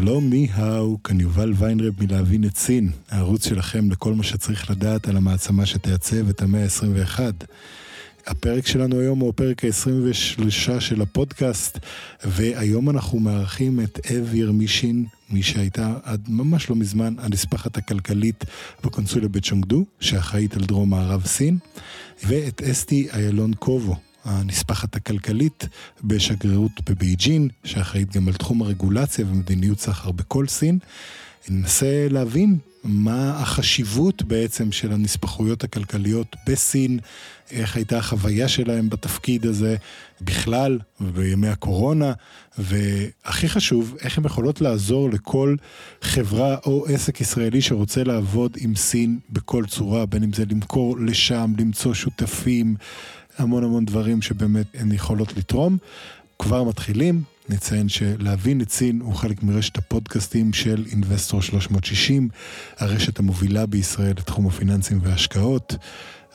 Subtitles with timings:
[0.00, 5.08] שלום, מי האו, כאן יובל ויינרב מלהבין את סין, הערוץ שלכם לכל מה שצריך לדעת
[5.08, 7.20] על המעצמה שתייצב את המאה ה-21.
[8.26, 11.78] הפרק שלנו היום הוא הפרק ה-23 של הפודקאסט,
[12.24, 18.44] והיום אנחנו מארחים את אב ירמישין, מי שהייתה עד ממש לא מזמן הנספחת הכלכלית
[18.84, 21.58] בקונסוליה בצ'ונגדו, שאחראית על דרום מערב סין,
[22.24, 25.68] ואת אסתי איילון קובו, הנספחת הכלכלית
[26.04, 30.78] בשגרירות בבייג'ין, שאחראית גם על תחום הרגולציה ומדיניות סחר בכל סין.
[31.48, 36.98] ננסה להבין מה החשיבות בעצם של הנספחויות הכלכליות בסין,
[37.50, 39.76] איך הייתה החוויה שלהם בתפקיד הזה
[40.20, 42.12] בכלל ובימי הקורונה,
[42.58, 45.56] והכי חשוב, איך הן יכולות לעזור לכל
[46.02, 51.52] חברה או עסק ישראלי שרוצה לעבוד עם סין בכל צורה, בין אם זה למכור לשם,
[51.58, 52.76] למצוא שותפים,
[53.38, 55.78] המון המון דברים שבאמת הן יכולות לתרום.
[56.38, 62.28] כבר מתחילים, נציין שלהבין את סין הוא חלק מרשת הפודקאסטים של Investor 360,
[62.78, 65.76] הרשת המובילה בישראל לתחום הפיננסים וההשקעות.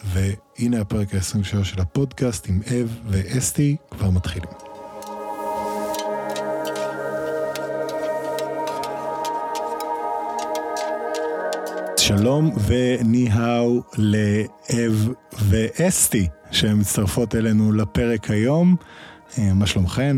[0.05, 4.49] והנה הפרק ה-23 של הפודקאסט עם אב ואסתי, כבר מתחילים.
[11.97, 15.09] שלום ו 你好 לאב
[15.39, 18.75] ואסתי, שהן מצטרפות אלינו לפרק היום.
[19.37, 20.17] אה, מה שלומכן?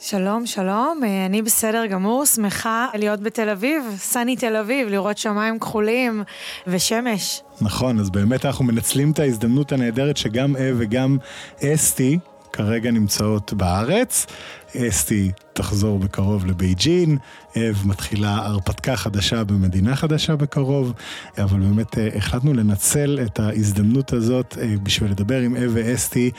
[0.00, 5.58] שלום, שלום, אה, אני בסדר גמור, שמחה להיות בתל אביב, סני תל אביב, לראות שמיים
[5.58, 6.22] כחולים
[6.66, 7.42] ושמש.
[7.60, 11.16] נכון, אז באמת אנחנו מנצלים את ההזדמנות הנהדרת שגם אב וגם
[11.64, 12.18] אסתי
[12.52, 14.26] כרגע נמצאות בארץ.
[14.76, 17.18] אסתי תחזור בקרוב לבייג'ין,
[17.56, 20.92] אב מתחילה הרפתקה חדשה במדינה חדשה בקרוב,
[21.38, 26.30] אבל באמת אה, החלטנו לנצל את ההזדמנות הזאת אה, בשביל לדבר עם אב ואסתי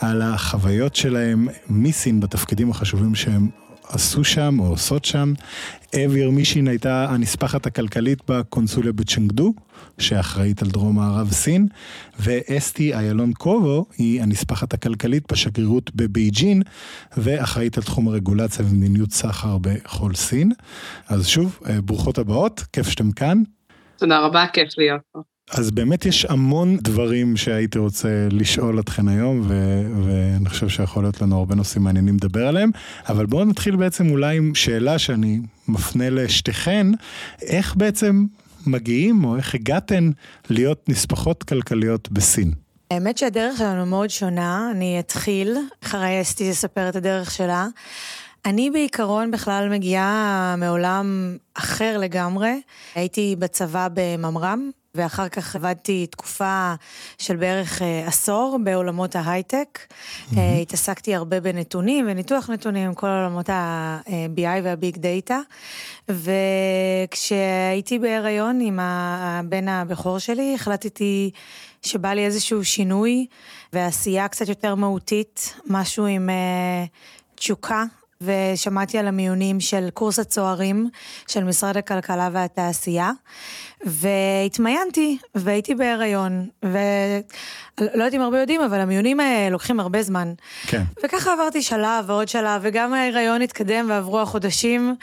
[0.00, 3.48] על החוויות שלהם מסין בתפקידים החשובים שהם
[3.88, 5.32] עשו שם או עושות שם.
[5.94, 9.52] אב ירמישין הייתה הנספחת הכלכלית בקונסוליה בצ'נגדו,
[9.98, 11.66] שאחראית על דרום מערב סין,
[12.20, 16.62] ואסתי איילון קובו היא הנספחת הכלכלית בשגרירות בבייג'ין,
[17.16, 20.52] ואחראית על תחום הרגולציה ומדיניות סחר בכל סין.
[21.08, 23.42] אז שוב, אה, ברוכות הבאות, כיף שאתם כאן.
[23.96, 25.20] תודה רבה, כיף להיות פה.
[25.50, 31.22] אז באמת יש המון דברים שהייתי רוצה לשאול אתכן היום, ו- ואני חושב שיכול להיות
[31.22, 32.70] לנו הרבה נושאים מעניינים לדבר עליהם,
[33.08, 36.86] אבל בואו נתחיל בעצם אולי עם שאלה שאני מפנה לשתיכן,
[37.42, 38.24] איך בעצם
[38.66, 40.10] מגיעים, או איך הגעתן
[40.50, 42.52] להיות נספחות כלכליות בסין?
[42.90, 47.66] האמת שהדרך שלנו מאוד שונה, אני אתחיל, אחרי אסתי תספר את הדרך שלה.
[48.44, 52.60] אני בעיקרון בכלל מגיעה מעולם אחר לגמרי.
[52.94, 56.74] הייתי בצבא בממר"ם, ואחר כך עבדתי תקופה
[57.18, 59.78] של בערך אה, עשור בעולמות ההייטק.
[59.78, 60.36] Mm-hmm.
[60.62, 65.40] התעסקתי הרבה בנתונים וניתוח נתונים, כל עולמות ה-BI והביג דאטה.
[66.08, 71.30] וכשהייתי בהיריון עם הבן הבכור שלי, החלטתי
[71.82, 73.26] שבא לי איזשהו שינוי
[73.72, 76.88] ועשייה קצת יותר מהותית, משהו עם uh,
[77.34, 77.84] תשוקה
[78.22, 80.90] ושמעתי על המיונים של קורס הצוערים
[81.28, 83.10] של משרד הכלכלה והתעשייה,
[83.84, 86.72] והתמיינתי, והייתי בהיריון, ולא
[87.80, 90.32] יודעת אם הרבה יודעים, אבל המיונים האלה לוקחים הרבה זמן.
[90.66, 90.82] כן.
[91.04, 94.94] וככה עברתי שלב ועוד שלב, וגם ההיריון התקדם ועברו החודשים,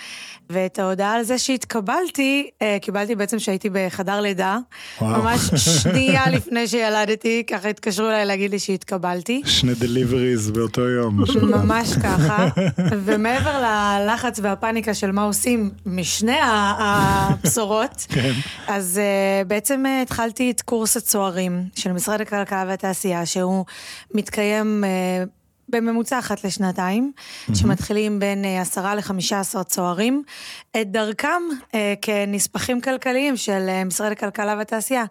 [0.50, 4.58] ואת ההודעה על זה שהתקבלתי, אה, קיבלתי בעצם שהייתי בחדר לידה.
[5.02, 5.22] וואו.
[5.22, 5.42] ממש
[5.81, 9.42] שנייה לפני שילדתי, ככה התקשרו אליי להגיד לי שהתקבלתי.
[9.46, 11.24] שני דליבריז באותו יום.
[11.42, 12.48] ממש ככה.
[13.06, 18.34] ומעבר ללחץ והפאניקה של מה עושים משני הבשורות, כן.
[18.69, 23.66] אז uh, בעצם uh, התחלתי את קורס הצוערים של משרד הכלכלה והתעשייה, שהוא
[24.13, 25.30] מתקיים uh,
[25.69, 27.12] בממוצע אחת לשנתיים,
[27.54, 30.24] שמתחילים בין עשרה לחמישה עשר צוערים,
[30.81, 31.42] את דרכם
[31.75, 35.06] אה, כנספחים כלכליים של אה, משרד הכלכלה והתעשייה.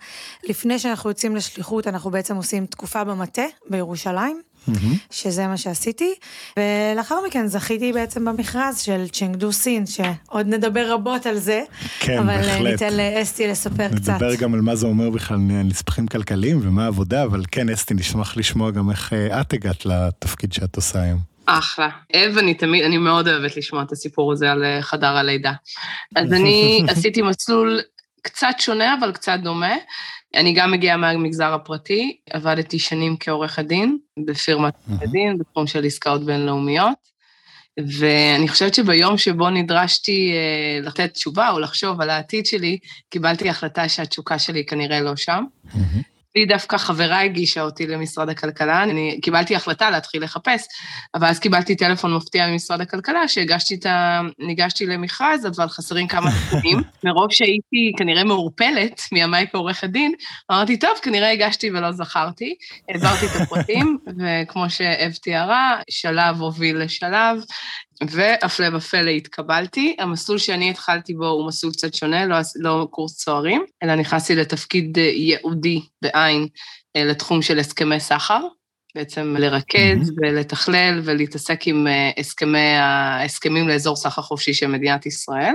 [0.48, 4.42] לפני שאנחנו יוצאים לשליחות, אנחנו בעצם עושים תקופה במטה בירושלים.
[5.10, 6.14] שזה מה שעשיתי,
[6.56, 11.62] ולאחר מכן זכיתי בעצם במכרז של צ'נגדו סין, שעוד נדבר רבות על זה,
[12.00, 12.82] כן, אבל אה, בהחלט.
[12.82, 14.12] ניתן לאסתי לספר קצת.
[14.12, 18.36] נדבר גם על מה זה אומר בכלל נספחים כלכליים ומה העבודה, אבל כן, אסתי, נשמח
[18.36, 21.18] לשמוע גם איך אה, את הגעת לתפקיד שאת עושה היום.
[21.46, 21.88] אחלה.
[22.16, 25.52] אב, אני תמיד, אני מאוד אוהבת לשמוע את הסיפור הזה על אה, חדר הלידה.
[26.16, 27.80] אז אני עשיתי מסלול
[28.28, 29.74] קצת שונה, אבל קצת דומה.
[30.34, 36.24] אני גם מגיעה מהמגזר הפרטי, עבדתי שנים כעורכת דין בפירמת עורכת דין, בתחום של עסקאות
[36.24, 37.08] בינלאומיות.
[37.98, 42.78] ואני חושבת שביום שבו נדרשתי אה, לתת תשובה או לחשוב על העתיד שלי,
[43.10, 45.44] קיבלתי החלטה שהתשוקה שלי כנראה לא שם.
[46.38, 50.66] לי דווקא חברה הגישה אותי למשרד הכלכלה, אני קיבלתי החלטה להתחיל לחפש,
[51.14, 54.20] אבל אז קיבלתי טלפון מפתיע ממשרד הכלכלה, שהגשתי את ה...
[54.38, 56.78] ניגשתי למכרז, אבל חסרים כמה תקנים.
[57.04, 60.12] מרוב שהייתי כנראה מעורפלת מימיי כעורכת דין,
[60.50, 62.54] אמרתי, טוב, כנראה הגשתי ולא זכרתי.
[62.88, 67.40] העברתי את הפרטים, וכמו שאב תיארה, שלב הוביל לשלב,
[68.06, 69.96] והפלא ופלא התקבלתי.
[69.98, 74.98] המסלול שאני התחלתי בו הוא מסלול קצת שונה, לא, לא קורס צוערים, אלא נכנסתי לתפקיד
[74.98, 76.46] אה, ייעודי בעין
[76.96, 78.40] אה, לתחום של הסכמי סחר.
[78.94, 80.12] בעצם לרכז mm-hmm.
[80.16, 85.54] ולתכלל ולהתעסק עם אה, הסכמי, ההסכמים לאזור סחר חופשי של מדינת ישראל,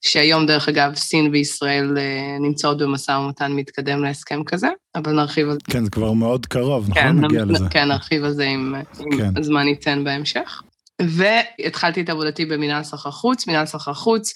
[0.00, 1.96] שהיום, דרך אגב, סין וישראל
[2.40, 5.72] נמצאות במשא ומתן מתקדם להסכם כזה, אבל נרחיב על זה.
[5.72, 7.02] כן, זה כבר מאוד קרוב, נכון?
[7.02, 7.64] כן, נגיע לזה.
[7.70, 9.30] כן, נרחיב על זה אם, אם כן.
[9.36, 10.62] הזמן ייתן בהמשך.
[11.02, 13.46] והתחלתי את עבודתי במנהל סחר חוץ.
[13.46, 14.32] מנהל סחר חוץ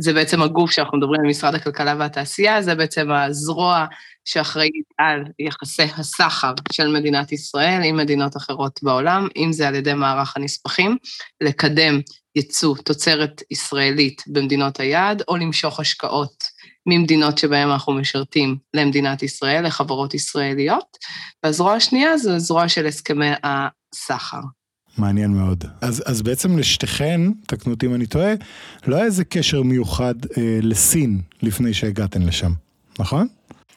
[0.00, 3.86] זה בעצם הגוף שאנחנו מדברים על משרד הכלכלה והתעשייה, זה בעצם הזרוע
[4.24, 9.94] שאחראית על יחסי הסחר של מדינת ישראל עם מדינות אחרות בעולם, אם זה על ידי
[9.94, 10.96] מערך הנספחים,
[11.40, 12.00] לקדם
[12.36, 16.44] ייצוא תוצרת ישראלית במדינות היעד, או למשוך השקעות
[16.86, 20.96] ממדינות שבהן אנחנו משרתים למדינת ישראל, לחברות ישראליות.
[21.42, 24.40] והזרוע השנייה זו זרוע של הסכמי הסחר.
[24.98, 25.64] מעניין מאוד.
[25.80, 28.32] אז, אז בעצם לשתיכן, תקנו אותי אם אני טועה,
[28.86, 32.52] לא היה איזה קשר מיוחד אה, לסין לפני שהגעתן לשם,
[32.98, 33.26] נכון?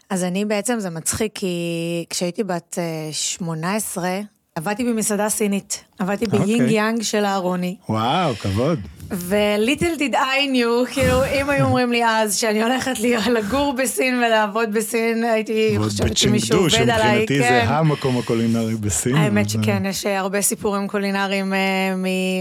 [0.10, 4.20] אז אני בעצם, זה מצחיק, כי כשהייתי בת אה, 18,
[4.56, 5.84] עבדתי במסעדה סינית.
[6.00, 6.40] עבדתי אוקיי.
[6.40, 7.76] ביין יאנג של אהרוני.
[7.90, 8.80] וואו, כבוד.
[9.12, 10.18] ו little did I
[10.54, 12.94] knew, כאילו, אם היו אומרים לי אז שאני הולכת
[13.34, 17.66] לגור בסין ולעבוד בסין, הייתי חושבת שמישהו עובד עליי, שמבחינתי זה כן.
[17.68, 19.16] המקום הקולינרי בסין.
[19.16, 21.60] האמת שכן, יש אה, הרבה סיפורים קולינריים אה,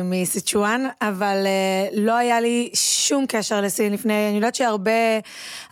[0.04, 4.90] מסיצ'ואן, אבל אה, לא היה לי שום קשר לסין לפני, אני יודעת שהרבה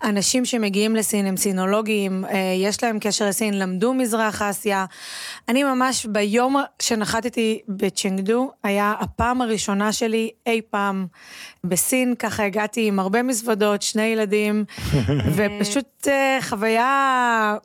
[0.05, 4.85] אנשים שמגיעים לסין הם סינולוגים, אה, יש להם קשר לסין, למדו מזרח אסיה.
[5.49, 10.82] אני ממש ביום שנחתתי בצ'נגדו, היה הפעם הראשונה שלי אי פעם
[11.65, 14.65] בסין, ככה הגעתי עם הרבה מזוודות, שני ילדים,
[15.37, 17.57] ופשוט אה, חוויה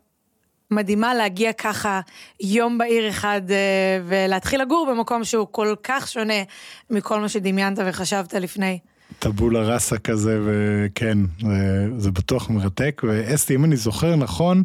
[0.72, 2.02] מדהימה להגיע ככה
[2.42, 6.44] יום בהיר אחד אה, ולהתחיל לגור במקום שהוא כל כך שונה
[6.90, 8.80] מכל מה שדמיינת וחשבת לפני.
[9.20, 13.02] טבולה ראסה כזה, וכן, זה, זה בטוח מרתק.
[13.08, 14.64] ואסתי, אם אני זוכר נכון,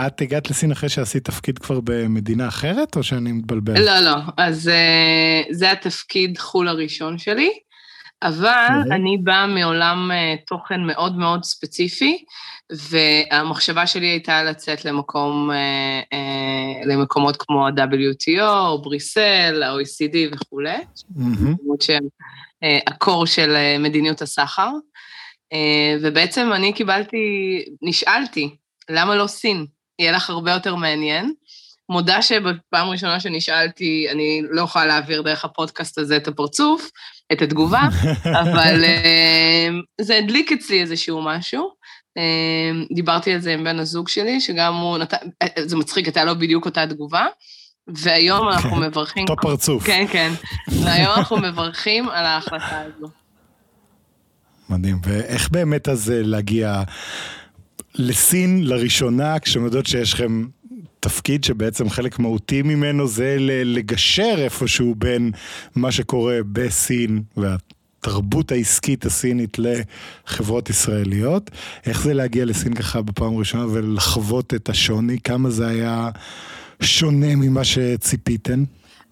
[0.00, 3.80] את הגעת לסין אחרי שעשית תפקיד כבר במדינה אחרת, או שאני מתבלבל?
[3.80, 7.50] לא, לא, אז אה, זה התפקיד חו"ל הראשון שלי,
[8.24, 8.68] אבל.
[8.90, 12.24] אני באה מעולם אה, תוכן מאוד מאוד ספציפי,
[12.72, 20.78] והמחשבה שלי הייתה לצאת למקום, אה, אה, למקומות כמו ה-WTO, בריסל, ה-OECD וכולי.
[21.16, 22.08] מקומות שהם
[22.86, 24.70] הקור של מדיניות הסחר.
[26.02, 27.18] ובעצם אני קיבלתי,
[27.82, 28.56] נשאלתי,
[28.90, 29.66] למה לא סין?
[29.98, 31.34] יהיה לך הרבה יותר מעניין.
[31.88, 36.90] מודה שבפעם ראשונה שנשאלתי, אני לא יכולה להעביר דרך הפודקאסט הזה את הפרצוף,
[37.36, 37.82] את התגובה,
[38.42, 39.68] אבל אה,
[40.00, 41.68] זה הדליק אצלי איזשהו משהו.
[42.18, 46.24] אה, דיברתי על זה עם בן הזוג שלי, שגם הוא נתן, אה, זה מצחיק, הייתה
[46.24, 47.26] לו בדיוק אותה תגובה,
[47.88, 49.26] והיום אנחנו מברכים...
[49.28, 49.84] אותו פרצוף.
[49.86, 50.32] כן, כן.
[50.82, 53.06] והיום אנחנו מברכים על ההחלטה הזו.
[54.70, 55.00] מדהים.
[55.04, 56.82] ואיך באמת אז להגיע
[57.94, 60.44] לסין לראשונה, כשאתם יודעות שיש לכם
[61.04, 65.30] תפקיד שבעצם חלק מהותי ממנו זה לגשר איפשהו בין
[65.74, 71.50] מה שקורה בסין והתרבות העסקית הסינית לחברות ישראליות.
[71.86, 75.18] איך זה להגיע לסין ככה בפעם ראשונה ולחוות את השוני?
[75.20, 76.10] כמה זה היה
[76.80, 78.64] שונה ממה שציפיתן?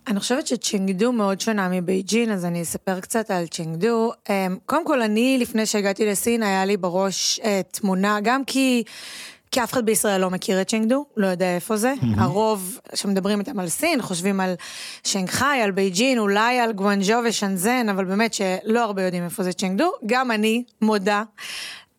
[0.06, 4.12] אני חושבת שצ'ינגדו מאוד שונה מבייג'ין, אז אני אספר קצת על צ'ינגדו.
[4.28, 8.82] אמ, קודם כל, אני, לפני שהגעתי לסין, היה לי בראש אה, תמונה, גם כי
[9.52, 11.94] כי אף אחד בישראל לא מכיר את צ'נגדו, לא יודע איפה זה.
[12.00, 12.20] Mm-hmm.
[12.20, 14.54] הרוב שמדברים איתם על סין, חושבים על
[15.04, 19.92] שנגחאי, על בייג'ין, אולי על גואנג'ו ושנזן, אבל באמת שלא הרבה יודעים איפה זה צ'נגדו.
[20.06, 21.22] גם אני מודה.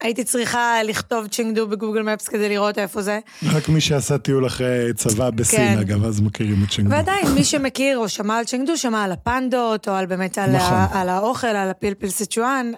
[0.01, 3.19] הייתי צריכה לכתוב צ'ינגדו ב Google Maps כדי לראות איפה זה.
[3.43, 5.79] רק מי שעשה טיול אחרי צבא בסין, כן.
[5.79, 6.95] אגב, אז מכירים את צ'ינגדו.
[6.95, 10.73] ועדיין, מי שמכיר או שמע על צ'ינגדו, שמע על הפנדות, או על באמת על, נכון.
[10.73, 12.71] ה, על האוכל, על הפלפל סיצ'ואן.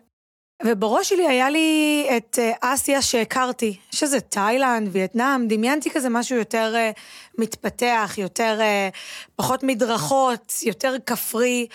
[0.63, 6.75] ובראש שלי היה לי את אה, אסיה שהכרתי, שזה תאילנד, וייטנאם, דמיינתי כזה משהו יותר
[6.75, 6.99] uh,
[7.37, 8.95] מתפתח, יותר, uh,
[9.35, 11.67] פחות מדרכות, יותר כפרי,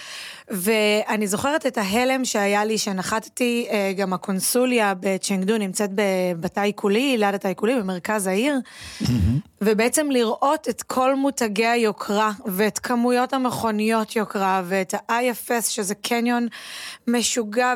[0.49, 5.91] ואני זוכרת את ההלם שהיה לי שנחתתי, uh, גם הקונסוליה בצ'נגדו נמצאת
[6.41, 8.59] בתאי קולי, ליד התאי קולי, במרכז העיר,
[9.03, 9.07] mm-hmm.
[9.61, 16.49] ובעצם לראות את כל מותגי היוקרה, ואת כמויות המכוניות יוקרה, ואת ה-IFS, שזה קניון
[17.07, 17.75] משוגע,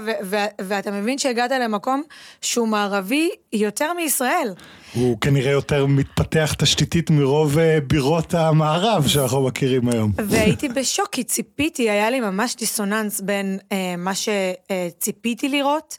[0.59, 2.03] ואתה מבין שהגעת למקום
[2.41, 4.55] שהוא מערבי יותר מישראל.
[4.95, 10.13] הוא כנראה יותר מתפתח תשתיתית מרוב אה, בירות המערב שאנחנו מכירים היום.
[10.29, 15.99] והייתי בשוק, כי ציפיתי, היה לי ממש דיסוננס בין אה, מה שציפיתי לראות,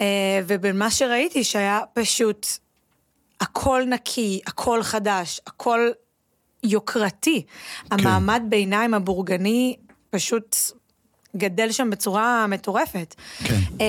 [0.00, 2.46] אה, ובין מה שראיתי, שהיה פשוט
[3.40, 5.90] הכל נקי, הכל חדש, הכל
[6.62, 7.42] יוקרתי.
[7.42, 7.86] כן.
[7.90, 9.76] המעמד ביניים הבורגני
[10.10, 10.56] פשוט
[11.36, 13.14] גדל שם בצורה מטורפת.
[13.44, 13.54] כן.
[13.54, 13.80] Uh,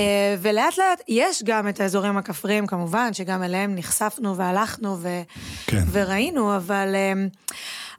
[0.41, 5.21] ולאט לאט יש גם את האזורים הכפריים כמובן, שגם אליהם נחשפנו והלכנו ו...
[5.67, 5.83] כן.
[5.91, 7.55] וראינו, אבל uh,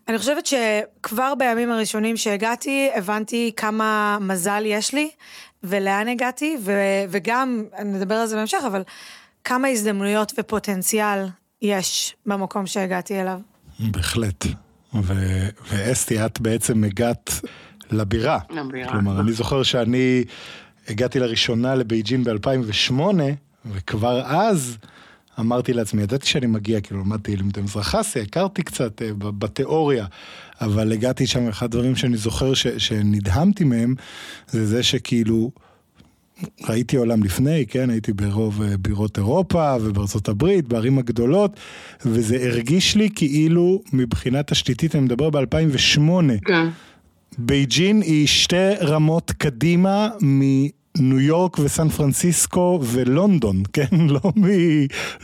[0.08, 5.10] אני חושבת שכבר בימים הראשונים שהגעתי, הבנתי כמה מזל יש לי
[5.64, 6.72] ולאן הגעתי, ו...
[7.08, 8.82] וגם, נדבר על זה בהמשך, אבל
[9.44, 11.26] כמה הזדמנויות ופוטנציאל
[11.62, 13.38] יש במקום שהגעתי אליו.
[13.78, 14.44] בהחלט.
[15.02, 17.30] ו- ואסתי, את בעצם הגעת
[17.90, 18.38] לבירה.
[18.50, 18.92] לבירה.
[18.92, 20.24] כלומר, אני זוכר שאני
[20.88, 23.00] הגעתי לראשונה לבייג'ין ב-2008,
[23.66, 24.76] וכבר אז
[25.40, 30.06] אמרתי לעצמי, ידעתי שאני מגיע, כאילו למדתי לימודי מזרח אסיה, הכרתי קצת uh, בתיאוריה,
[30.60, 33.94] אבל הגעתי שם, אחד הדברים שאני זוכר ש, שנדהמתי מהם,
[34.48, 35.50] זה זה שכאילו...
[36.68, 41.56] ראיתי עולם לפני, כן, הייתי ברוב אה, בירות אירופה ובארצות הברית, בערים הגדולות,
[42.06, 46.00] וזה הרגיש לי כאילו מבחינה תשתיתית, אני מדבר ב-2008,
[46.44, 46.68] כן.
[47.38, 53.96] בייג'ין היא שתי רמות קדימה מניו יורק וסן פרנסיסקו ולונדון, כן?
[54.08, 54.44] לא, מ,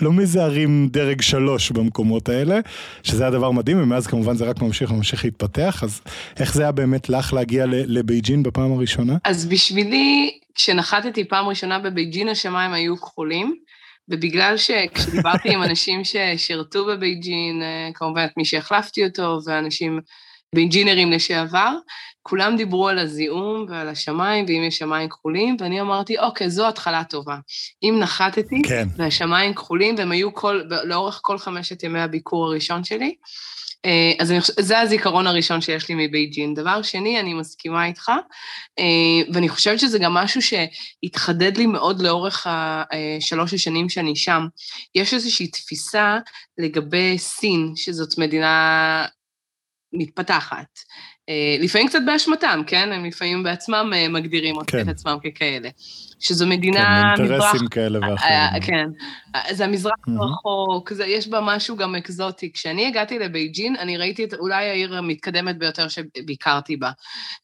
[0.00, 2.59] לא מאיזה ערים דרג שלוש במקומות האלה,
[3.02, 6.00] שזה היה דבר מדהים, ומאז כמובן זה רק ממשיך וממשיך להתפתח, אז
[6.38, 9.16] איך זה היה באמת לך להגיע לבייג'ין בפעם הראשונה?
[9.25, 13.57] אז בשבילי, כשנחתתי פעם ראשונה בבייג'ין, השמיים היו כחולים.
[14.09, 20.00] ובגלל שכשדיברתי עם אנשים ששירתו בבייג'ין, אה, כמובן את מי שהחלפתי אותו, ואנשים
[20.55, 21.77] באינג'ינרים לשעבר,
[22.23, 27.05] כולם דיברו על הזיהום ועל השמיים, ואם יש שמיים כחולים, ואני אמרתי, אוקיי, זו התחלה
[27.05, 27.37] טובה.
[27.83, 28.89] אם נחתתי, כן.
[28.97, 33.15] והשמיים כחולים, והם היו כל, לאורך כל חמשת ימי הביקור הראשון שלי,
[33.85, 36.55] אה, אז אני זה הזיכרון הראשון שיש לי מבייג'ין.
[36.55, 38.09] דבר שני, אני מסכימה איתך,
[38.79, 44.47] אה, ואני חושבת שזה גם משהו שהתחדד לי מאוד לאורך השלוש השנים שאני שם.
[44.95, 46.19] יש איזושהי תפיסה
[46.59, 49.07] לגבי סין, שזאת מדינה
[49.93, 50.79] מתפתחת.
[51.29, 52.93] אה, לפעמים קצת באשמתם, כן?
[52.93, 54.81] הם לפעמים בעצמם אה, מגדירים כן.
[54.81, 55.69] את עצמם ככאלה.
[56.21, 57.15] שזו מדינה...
[57.17, 58.63] כן, אינטרסים כאלה אה, ואחרים.
[58.63, 58.89] כן.
[59.51, 62.53] זה המזרח הרחוק, יש בה משהו גם אקזוטי.
[62.53, 66.91] כשאני הגעתי לבייג'ין, אני ראיתי את אולי העיר המתקדמת ביותר שביקרתי בה.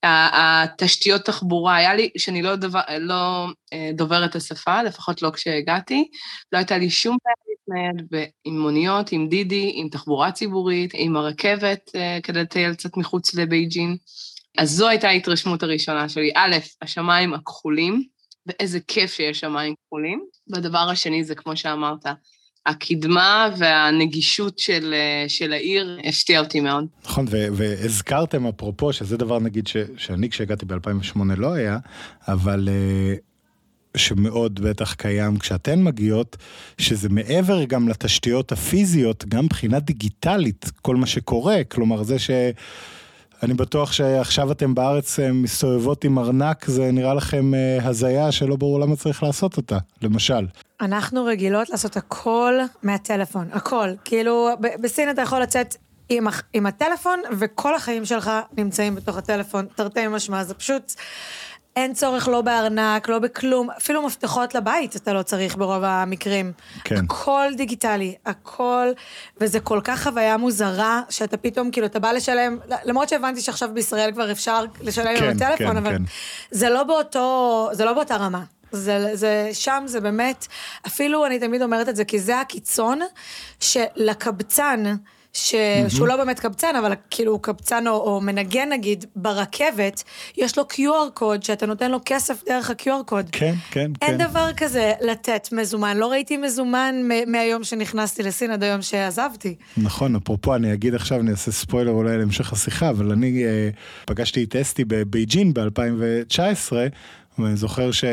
[0.02, 3.47] התשתיות תחבורה, היה לי, שאני לא, דבר, לא
[3.94, 6.08] דוברת השפה, לפחות לא כשהגעתי,
[6.52, 11.90] לא הייתה לי שום בעיה להתנייד עם מוניות, עם דידי, עם תחבורה ציבורית, עם הרכבת
[12.22, 13.96] כדי לטייל קצת מחוץ לבייג'ין.
[14.58, 16.30] אז זו הייתה ההתרשמות הראשונה שלי.
[16.34, 18.02] א', השמיים הכחולים,
[18.46, 20.25] ואיזה כיף שיש שמיים כחולים.
[20.48, 22.06] והדבר השני זה, כמו שאמרת,
[22.66, 24.94] הקדמה והנגישות של,
[25.28, 26.87] של העיר הפתיע אותי מאוד.
[27.04, 31.78] נכון, והזכרתם אפרופו, שזה דבר נגיד ש, שאני כשהגעתי ב-2008 לא היה,
[32.28, 33.14] אבל אה,
[33.97, 36.37] שמאוד בטח קיים כשאתן מגיעות,
[36.78, 42.30] שזה מעבר גם לתשתיות הפיזיות, גם מבחינה דיגיטלית, כל מה שקורה, כלומר זה ש...
[43.42, 48.57] אני בטוח שעכשיו אתם בארץ אה, מסתובבות עם ארנק, זה נראה לכם אה, הזיה שלא
[48.57, 50.47] ברור למה צריך לעשות אותה, למשל.
[50.80, 53.88] אנחנו רגילות לעשות הכל מהטלפון, הכל.
[54.04, 54.49] כאילו,
[54.80, 55.76] בסין אתה יכול לצאת
[56.09, 60.95] עם, עם הטלפון, וכל החיים שלך נמצאים בתוך הטלפון, תרתי משמע, זה פשוט...
[61.78, 66.52] אין צורך לא בארנק, לא בכלום, אפילו מפתחות לבית אתה לא צריך ברוב המקרים.
[66.85, 66.97] כן.
[66.97, 68.88] הכל דיגיטלי, הכל,
[69.40, 74.12] וזה כל כך חוויה מוזרה, שאתה פתאום, כאילו, אתה בא לשלם, למרות שהבנתי שעכשיו בישראל
[74.12, 76.02] כבר אפשר לשלם כן, עם הטלפון, כן, אבל כן.
[76.50, 78.42] זה לא באותו, זה לא באותה רמה.
[78.73, 80.47] זה, זה, שם זה באמת,
[80.87, 83.00] אפילו אני תמיד אומרת את זה, כי זה הקיצון
[83.61, 84.94] שלקבצן,
[85.38, 85.54] ש...
[85.54, 85.90] mm-hmm.
[85.90, 90.02] שהוא לא באמת קבצן, אבל כאילו הוא קבצן או, או מנגן נגיד, ברכבת,
[90.37, 93.28] יש לו QR קוד, שאתה נותן לו כסף דרך ה-QR קוד.
[93.33, 94.07] כן, כן, אין כן.
[94.07, 99.54] אין דבר כזה לתת מזומן, לא ראיתי מזומן מ- מהיום שנכנסתי לסין עד היום שעזבתי.
[99.76, 103.68] נכון, אפרופו, אני אגיד עכשיו, אני אעשה ספוילר אולי להמשך השיחה, אבל אני אה,
[104.07, 106.73] פגשתי את אסתי בבייג'ין ב-2019,
[107.38, 108.04] ואני זוכר ש,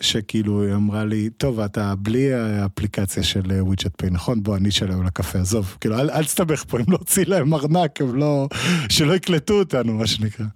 [0.00, 4.42] שכאילו היא אמרה לי, טוב, אתה בלי האפליקציה של וויצ'ט פיי, נכון?
[4.42, 5.76] בוא, אני אשלם על הקפה, עזוב.
[5.80, 8.48] כאילו, אל, אל תסתבך פה, אם להוציא להם ארנק, הם לא...
[8.88, 10.46] שלא יקלטו אותנו, מה שנקרא.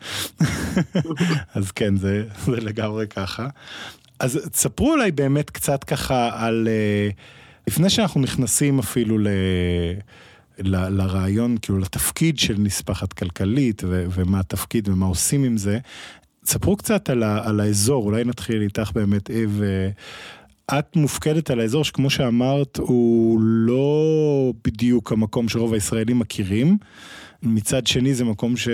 [1.55, 3.49] אז כן, זה, זה לגמרי ככה.
[4.21, 6.69] אז תספרו אולי באמת קצת ככה על...
[6.71, 7.09] אה,
[7.67, 9.29] לפני שאנחנו נכנסים אפילו ל...
[10.59, 15.79] ל- לרעיון, כאילו לתפקיד של נספחת כלכלית ו- ומה התפקיד ומה עושים עם זה.
[16.45, 19.63] ספרו קצת על, ה- על האזור, אולי נתחיל איתך באמת, אב.
[20.79, 24.05] את מופקדת על האזור שכמו שאמרת, הוא לא
[24.65, 26.79] בדיוק המקום שרוב הישראלים מכירים.
[27.43, 28.69] מצד שני זה מקום ש,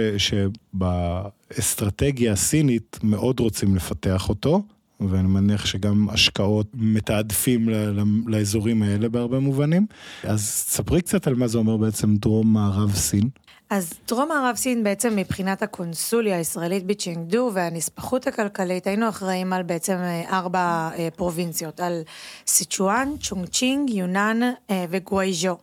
[1.51, 4.63] שבאסטרטגיה הסינית מאוד רוצים לפתח אותו,
[5.01, 9.87] ואני מניח שגם השקעות מתעדפים ל- ל- לאזורים האלה בהרבה מובנים.
[10.25, 13.29] אז ספרי קצת על מה זה אומר בעצם דרום מערב סין.
[13.71, 19.97] אז דרום מערב סין בעצם מבחינת הקונסוליה הישראלית בצ'ינגדו והנספחות הכלכלית, היינו אחראים על בעצם
[19.97, 22.03] אה, ארבע אה, פרובינציות, על
[22.47, 25.57] סיצ'ואן, צ'ונג צ'ינג, יונן אה, וגואיז'ו.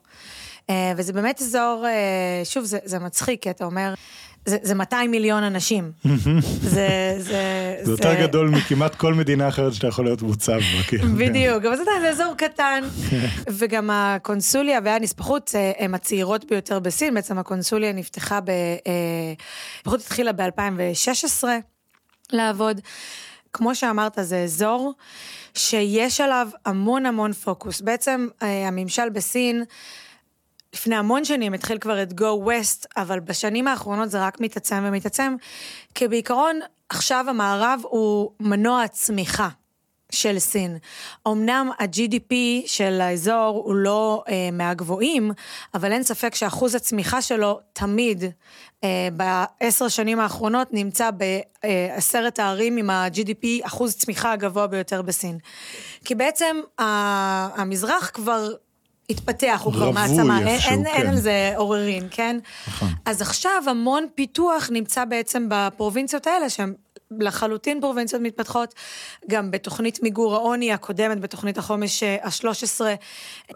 [0.95, 1.85] וזה באמת אזור,
[2.43, 3.93] שוב, זה, זה מצחיק, כי אתה אומר,
[4.47, 5.91] זה, זה 200 מיליון אנשים.
[6.61, 10.83] זה, זה, זה יותר גדול מכמעט כל מדינה אחרת שאתה יכול להיות מוצב בה.
[10.87, 11.07] כאילו.
[11.17, 12.83] בדיוק, אבל זה עדיין זה אזור קטן,
[13.57, 18.49] וגם הקונסוליה והנספחות אה, הם הצעירות ביותר בסין, בעצם הקונסוליה נפתחה ב...
[18.49, 19.33] אה,
[19.75, 21.43] הנספחות התחילה ב-2016
[22.31, 22.81] לעבוד.
[23.53, 24.93] כמו שאמרת, זה אזור
[25.53, 27.81] שיש עליו המון המון פוקוס.
[27.81, 29.63] בעצם אה, הממשל בסין,
[30.73, 35.35] לפני המון שנים התחיל כבר את Go West, אבל בשנים האחרונות זה רק מתעצם ומתעצם,
[35.95, 36.59] כי בעיקרון
[36.89, 39.49] עכשיו המערב הוא מנוע הצמיחה.
[40.11, 40.77] של סין.
[41.27, 42.33] אמנם ה-GDP
[42.65, 45.31] של האזור הוא לא אה, מהגבוהים,
[45.73, 48.23] אבל אין ספק שאחוז הצמיחה שלו תמיד
[48.83, 55.37] אה, בעשר שנים האחרונות נמצא בעשרת הערים עם ה-GDP, אחוז צמיחה הגבוה ביותר בסין.
[56.05, 58.49] כי בעצם ה- המזרח כבר
[59.09, 60.85] התפתח, הוא כבר מעצמה, אין, כן.
[60.85, 62.37] אין על זה עוררין, כן?
[62.67, 62.89] נכון.
[63.05, 66.73] אז עכשיו המון פיתוח נמצא בעצם בפרובינציות האלה, שהן
[67.19, 68.73] לחלוטין פרובינציות מתפתחות,
[69.29, 72.81] גם בתוכנית מיגור העוני הקודמת, בתוכנית החומש ה-13,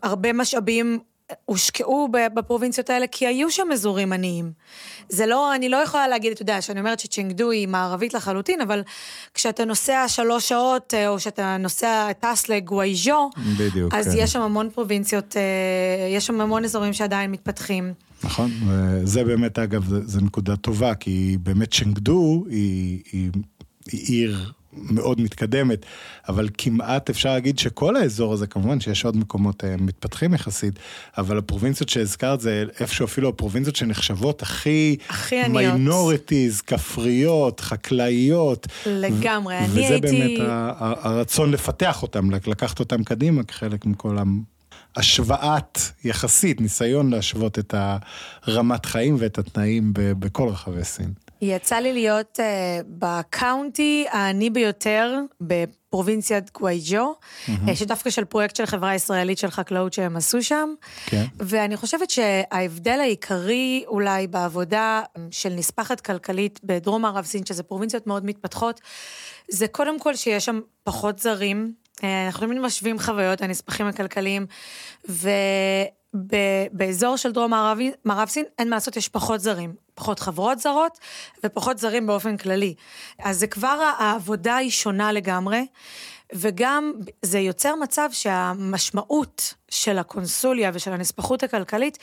[0.04, 1.00] הרבה משאבים
[1.46, 4.52] הושקעו בפרובינציות האלה, כי היו שם אזורים עניים.
[5.10, 8.84] זה לא, אני לא יכולה להגיד, אתה יודע, שאני אומרת שצ'ינגדו היא מערבית לחלוטין, אבל
[9.34, 14.14] כשאתה נוסע שלוש שעות, אה, או שאתה נוסע, טס לגואיז'ו, בדיוק, אז כן.
[14.18, 17.94] יש שם המון פרובינציות, אה, יש שם המון אזורים שעדיין מתפתחים.
[18.24, 23.32] נכון, וזה באמת אגב, זה, זה נקודה טובה, כי באמת צ'נגדו היא, היא,
[23.92, 25.86] היא עיר מאוד מתקדמת,
[26.30, 30.74] אבל כמעט אפשר להגיד שכל האזור הזה, כמובן שיש עוד מקומות אה, מתפתחים יחסית,
[31.18, 35.52] אבל הפרובינציות שהזכרת זה איפשהו אפילו הפרובינציות שנחשבות הכי, הכי עניות.
[35.74, 38.68] מיינורטיז, כפריות, חקלאיות.
[38.86, 43.86] לגמרי, ו- אני וזה הייתי- באמת ה- ה- הרצון לפתח אותם, לקחת אותם קדימה כחלק
[43.86, 44.18] מכל.
[44.96, 47.76] השוואת יחסית, ניסיון להשוות את
[48.44, 51.14] הרמת חיים ואת התנאים בכל רחבי סין.
[51.42, 57.76] יצא לי להיות uh, בקאונטי העני ביותר בפרובינציית גווייג'ו, mm-hmm.
[57.76, 60.74] שדווקא של פרויקט של חברה ישראלית של חקלאות שהם עשו שם.
[61.06, 61.26] כן.
[61.40, 65.02] ואני חושבת שההבדל העיקרי אולי בעבודה
[65.32, 68.82] של נספחת כלכלית בדרום מערב סין, שזה פרובינציות מאוד מתפתחות,
[69.50, 71.74] זה קודם כל שיש שם פחות זרים.
[72.04, 74.46] אה, אנחנו תמיד משווים חוויות, הנספחים הכלכליים,
[76.14, 79.74] ובאזור של דרום מערב, מערב סין, אין מה לעשות, יש פחות זרים.
[80.02, 80.98] פחות חברות זרות
[81.46, 82.74] ופחות זרים באופן כללי.
[83.20, 85.66] אז זה כבר העבודה היא שונה לגמרי,
[86.34, 91.98] וגם זה יוצר מצב שהמשמעות של הקונסוליה ושל הנספחות הכלכלית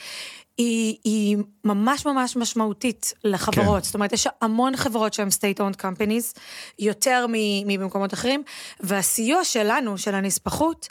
[0.57, 3.81] היא, היא ממש ממש משמעותית לחברות.
[3.81, 3.85] כן.
[3.85, 6.39] זאת אומרת, יש המון חברות שהן state-owned companies,
[6.79, 7.25] יותר
[7.65, 8.43] מבמקומות אחרים,
[8.79, 10.87] והסיוע שלנו, של הנספחות,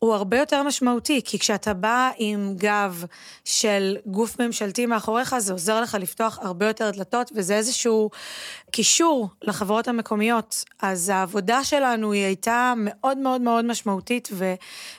[0.00, 3.04] הוא הרבה יותר משמעותי, כי כשאתה בא עם גב
[3.44, 8.10] של גוף ממשלתי מאחוריך, זה עוזר לך לפתוח הרבה יותר דלתות, וזה איזשהו
[8.70, 10.64] קישור לחברות המקומיות.
[10.82, 14.54] אז העבודה שלנו היא הייתה מאוד מאוד מאוד משמעותית, ו,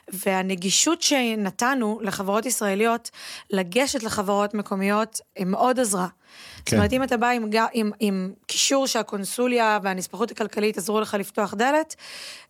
[0.08, 3.10] והנגישות שנתנו לחברות ישראליות
[3.50, 6.08] לגשת לחברות מקומיות, היא מאוד עזרה.
[6.08, 6.64] כן.
[6.66, 11.54] זאת אומרת, אם אתה בא עם, עם, עם קישור שהקונסוליה והנספחות הכלכלית עזרו לך לפתוח
[11.54, 11.96] דלת,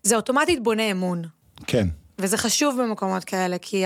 [0.04, 1.22] זה אוטומטית בונה אמון.
[1.68, 1.88] כן.
[2.22, 3.86] וזה חשוב במקומות כאלה, כי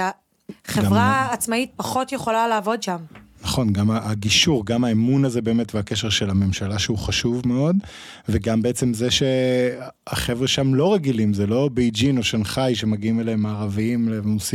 [0.65, 1.28] החברה.
[1.32, 2.98] עצמאית פחות יכולה לעבוד שם.
[3.45, 7.75] נכון, גם הגישור, גם האמון הזה באמת והקשר של הממשלה שהוא חשוב מאוד,
[8.29, 14.10] וגם בעצם זה שהחבר'ה שם לא רגילים, זה לא בייג'ין או שנגחאי שמגיעים אליהם מערביים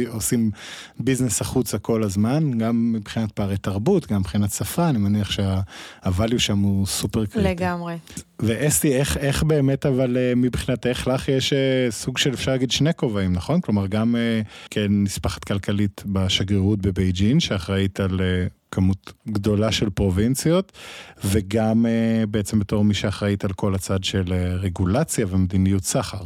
[0.06, 0.50] ועושים
[0.98, 6.38] business החוצה כל הזמן, גם מבחינת פערי תרבות, גם מבחינת שפה, אני מניח שה value
[6.38, 7.48] שם הוא סופר קריטי.
[7.48, 7.94] לגמרי.
[8.40, 12.90] ואסתי, איך, איך באמת אבל אה, מבחינתך לך יש אה, סוג של אפשר להגיד שני
[12.96, 13.60] כובעים, נכון?
[13.60, 18.20] כלומר גם אה, כנספחת כלכלית בשגרירות בבייג'ין, שאחראית על
[18.70, 20.72] כמות גדולה של פרובינציות,
[21.24, 21.86] וגם
[22.28, 26.22] בעצם בתור מי שאחראית על כל הצד של רגולציה ומדיניות סחר.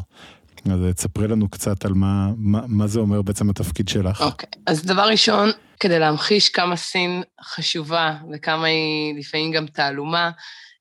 [0.72, 4.20] אז תספרי לנו קצת על מה, מה, מה זה אומר בעצם התפקיד שלך.
[4.20, 4.58] אוקיי, okay.
[4.66, 10.30] אז דבר ראשון, כדי להמחיש כמה סין חשובה וכמה היא לפעמים גם תעלומה,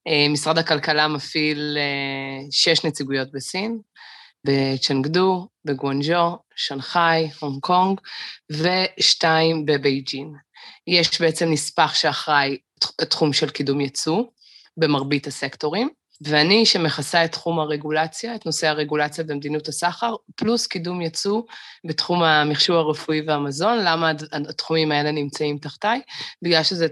[0.07, 3.79] אה, משרד הכלכלה מפעיל אה, שש נציגויות בסין,
[4.47, 7.99] בצ'נגדו, בגואנג'ו, שנגחאי, הונג קונג,
[8.51, 10.33] ושתיים בבייג'ין.
[10.87, 12.57] יש בעצם נספח שאחראי
[13.09, 14.23] תחום של קידום ייצוא
[14.77, 15.89] במרבית הסקטורים.
[16.21, 21.41] ואני שמכסה את תחום הרגולציה, את נושא הרגולציה ומדיניות הסחר, פלוס קידום יצוא
[21.85, 23.77] בתחום המכשור הרפואי והמזון.
[23.83, 24.11] למה
[24.49, 26.01] התחומים האלה נמצאים תחתיי?
[26.41, 26.87] בגלל שזה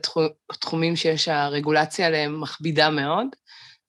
[0.60, 3.28] תחומים שיש הרגולציה עליהם מכבידה מאוד.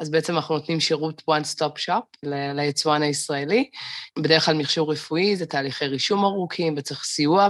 [0.03, 3.71] אז בעצם אנחנו נותנים שירות one stop shop ליצואן הישראלי.
[4.19, 7.49] בדרך כלל מכשור רפואי זה תהליכי רישום ארוכים וצריך סיוע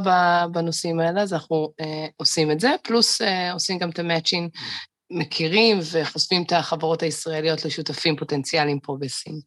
[0.53, 4.51] בנושאים האלה, אז אנחנו אה, עושים את זה, פלוס אה, עושים גם את ה matching
[5.11, 9.41] מכירים וחושפים את החברות הישראליות לשותפים פוטנציאליים פה בסין.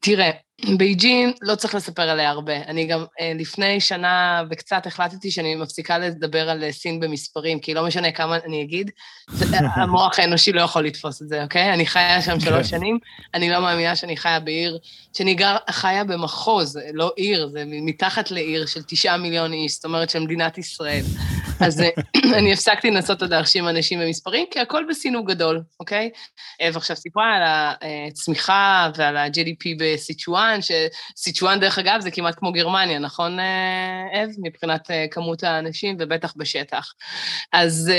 [0.00, 0.30] תראה,
[0.76, 2.56] בייג'ין לא צריך לספר עליה הרבה.
[2.56, 7.86] אני גם אה, לפני שנה וקצת החלטתי שאני מפסיקה לדבר על סין במספרים, כי לא
[7.86, 8.90] משנה כמה אני אגיד,
[9.76, 11.72] המוח האנושי לא יכול לתפוס את זה, אוקיי?
[11.72, 12.78] אני חיה שם שלוש כן.
[12.78, 12.98] שנים,
[13.34, 14.78] אני לא מאמינה שאני חיה בעיר,
[15.16, 20.10] שאני גר, חיה במחוז, לא עיר, זה מתחת לעיר של תשעה מיליון איש, זאת אומרת
[20.10, 21.04] של מדינת ישראל.
[21.60, 21.88] אז אה,
[22.38, 26.10] אני הפסקתי לנסות עוד להרשים אנשים במספרים, כי הכל בסין הוא גדול, אוקיי?
[26.60, 27.42] אב עכשיו סיפרה על
[28.06, 34.30] הצמיחה ועל ה-GDP בסיצ'ואן, שסיצ'ואן, דרך אגב, זה כמעט כמו גרמניה, נכון, אה, אב?
[34.42, 36.92] מבחינת אה, כמות האנשים, ובטח בשטח.
[37.52, 37.92] אז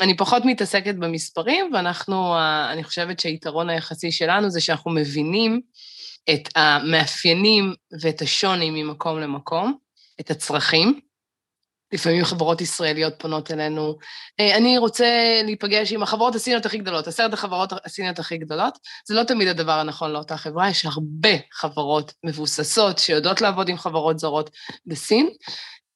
[0.00, 2.36] אני פחות מתעסקת במספרים, ואנחנו,
[2.72, 5.60] אני חושבת שהיתרון היחסי שלנו זה שאנחנו מבינים
[6.30, 9.76] את המאפיינים ואת השוני ממקום למקום,
[10.20, 11.00] את הצרכים.
[11.92, 13.98] לפעמים חברות ישראליות פונות אלינו,
[14.40, 15.06] אה, אני רוצה
[15.44, 19.72] להיפגש עם החברות הסיניות הכי גדולות, עשרת החברות הסיניות הכי גדולות, זה לא תמיד הדבר
[19.72, 24.50] הנכון לאותה חברה, יש הרבה חברות מבוססות שיודעות לעבוד עם חברות זרות
[24.86, 25.26] בסין,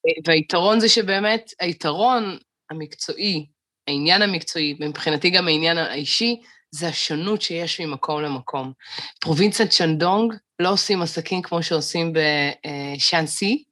[0.07, 2.37] אה, והיתרון זה שבאמת, היתרון
[2.71, 3.45] המקצועי,
[3.87, 8.73] העניין המקצועי, מבחינתי גם העניין האישי, זה השונות שיש ממקום למקום.
[9.21, 13.69] פרובינציית צ'נדונג לא עושים עסקים כמו שעושים בשאנסי, אה,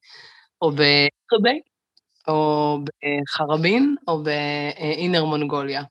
[0.61, 1.66] או בקרבק,
[2.27, 5.83] או בחרבין, או באינר מונגוליה,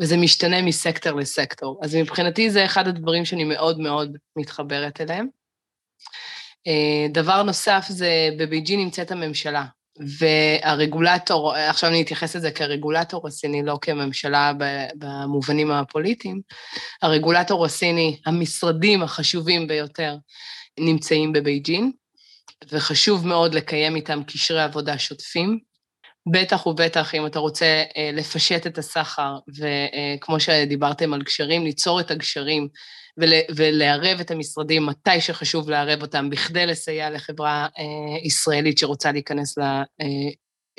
[0.00, 1.80] וזה משתנה מסקטור לסקטור.
[1.82, 5.26] אז מבחינתי זה אחד הדברים שאני מאוד מאוד מתחברת אליהם.
[6.66, 9.64] אה, דבר נוסף זה, בבייג'ין נמצאת הממשלה,
[10.18, 14.52] והרגולטור, עכשיו אני אתייחס לזה כרגולטור הסיני, לא כממשלה
[14.98, 16.40] במובנים הפוליטיים,
[17.02, 20.16] הרגולטור הסיני, המשרדים החשובים ביותר,
[20.78, 21.92] נמצאים בבייג'ין,
[22.72, 25.69] וחשוב מאוד לקיים איתם קשרי עבודה שוטפים.
[26.28, 32.00] בטח ובטח אם אתה רוצה אה, לפשט את הסחר, וכמו אה, שדיברתם על גשרים, ליצור
[32.00, 32.68] את הגשרים
[33.18, 37.84] ול, ולערב את המשרדים מתי שחשוב לערב אותם, בכדי לסייע לחברה אה,
[38.24, 39.54] ישראלית שרוצה להיכנס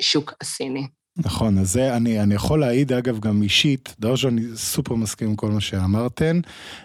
[0.00, 0.86] לשוק הסיני.
[1.16, 5.28] נכון, אז זה אני, אני יכול להעיד אגב גם אישית, דבר ראשון אני סופר מסכים
[5.28, 6.40] עם כל מה שאמרתן,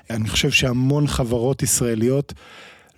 [0.10, 2.34] אני חושב שהמון חברות ישראליות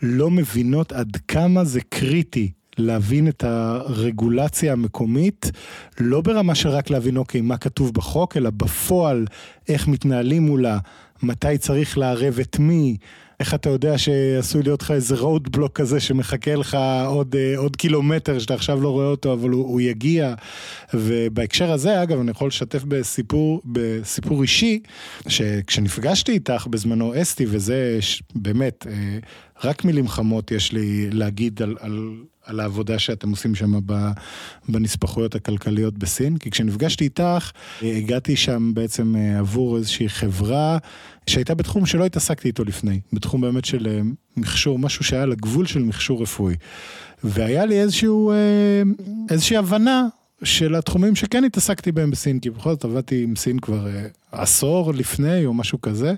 [0.01, 5.51] לא מבינות עד כמה זה קריטי להבין את הרגולציה המקומית,
[5.99, 9.25] לא ברמה של רק להבין אוקיי מה כתוב בחוק, אלא בפועל
[9.67, 10.77] איך מתנהלים מולה,
[11.23, 12.97] מתי צריך לערב את מי,
[13.39, 17.75] איך אתה יודע שעשוי להיות לך איזה road block כזה שמחכה לך עוד, אה, עוד
[17.75, 20.33] קילומטר שאתה עכשיו לא רואה אותו אבל הוא, הוא יגיע.
[20.93, 24.79] ובהקשר הזה אגב אני יכול לשתף בסיפור, בסיפור אישי
[25.27, 27.99] שכשנפגשתי איתך בזמנו אסתי וזה
[28.35, 29.19] באמת אה,
[29.63, 32.11] רק מילים חמות יש לי להגיד על, על,
[32.49, 33.79] על העבודה שאתם עושים שם
[34.69, 40.77] בנספחויות הכלכליות בסין, כי כשנפגשתי איתך, הגעתי שם בעצם אה, עבור איזושהי חברה
[41.27, 44.01] שהייתה בתחום שלא התעסקתי איתו לפני, בתחום באמת של אה,
[44.37, 46.55] מכשור, משהו שהיה לגבול של מכשור רפואי.
[47.23, 48.33] והיה לי איזשהו,
[49.29, 50.07] איזושהי הבנה
[50.43, 53.89] של התחומים שכן התעסקתי בהם בסין, כי בכל זאת עבדתי עם סין כבר uh,
[54.31, 56.13] עשור לפני או משהו כזה,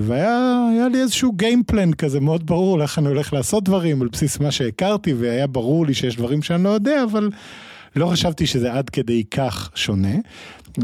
[0.00, 4.50] והיה לי איזשהו גיימפלן כזה מאוד ברור לאיך אני הולך לעשות דברים על בסיס מה
[4.50, 7.30] שהכרתי, והיה ברור לי שיש דברים שאני לא יודע, אבל
[7.96, 10.14] לא חשבתי שזה עד כדי כך שונה.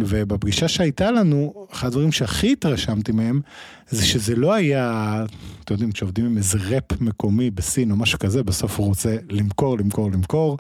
[0.01, 3.41] ובפגישה שהייתה לנו, אחד הדברים שהכי התרשמתי מהם,
[3.89, 5.25] זה שזה לא היה,
[5.65, 9.79] אתם יודעים, כשעובדים עם איזה ראפ מקומי בסין או משהו כזה, בסוף הוא רוצה למכור,
[9.79, 10.59] למכור, למכור,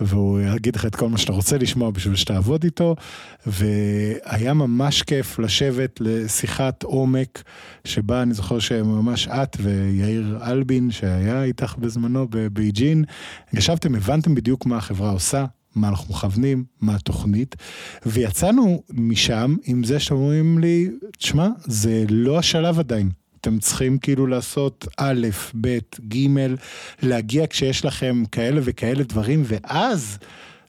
[0.00, 2.96] והוא יגיד לך את כל מה שאתה רוצה לשמוע בשביל שתעבוד איתו,
[3.46, 7.42] והיה ממש כיף לשבת לשיחת עומק,
[7.84, 13.04] שבה אני זוכר שממש את ויאיר אלבין, שהיה איתך בזמנו בבייג'ין,
[13.52, 17.56] ישבתם, הבנתם בדיוק מה החברה עושה, מה אנחנו מכוונים, מה התוכנית,
[18.06, 23.10] ויצאנו משם עם זה שאתם אומרים לי, תשמע, זה לא השלב עדיין.
[23.40, 25.28] אתם צריכים כאילו לעשות א',
[25.60, 26.26] ב', ג',
[27.02, 30.18] להגיע כשיש לכם כאלה וכאלה דברים, ואז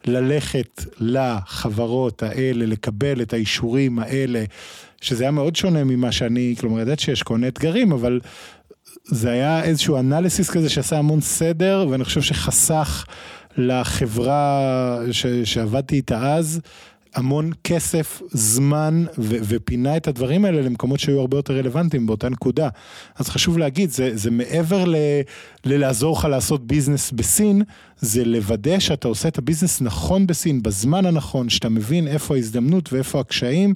[0.06, 4.44] ללכת לחברות האלה, לקבל את האישורים האלה,
[5.02, 8.20] שזה היה מאוד שונה ממה שאני, כלומר, ידעת שיש כל מיני אתגרים, אבל
[9.06, 13.06] זה היה איזשהו אנליסיס כזה שעשה המון סדר, ואני חושב שחסך
[13.58, 14.62] לחברה
[15.12, 16.62] ש, שעבדתי איתה אז,
[17.16, 22.70] המון כסף, זמן, ו- ופינה את הדברים האלה למקומות שהיו הרבה יותר רלוונטיים באותה נקודה.
[23.16, 24.96] אז חשוב להגיד, זה, זה מעבר ל-
[25.66, 27.62] ללעזור לך לעשות ביזנס בסין,
[28.04, 33.20] זה לוודא שאתה עושה את הביזנס נכון בסין, בזמן הנכון, שאתה מבין איפה ההזדמנות ואיפה
[33.20, 33.74] הקשיים.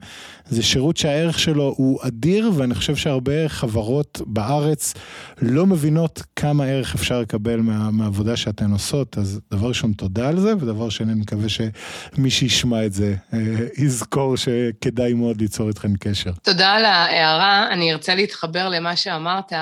[0.50, 4.94] זה שירות שהערך שלו הוא אדיר, ואני חושב שהרבה חברות בארץ
[5.42, 9.18] לא מבינות כמה ערך אפשר לקבל מה, מהעבודה שאתן עושות.
[9.18, 13.40] אז דבר ראשון, תודה על זה, ודבר שני, אני מקווה שמי שישמע את זה אה,
[13.78, 16.32] יזכור שכדאי מאוד ליצור איתכם קשר.
[16.44, 19.54] תודה על ההערה, אני ארצה להתחבר למה שאמרת.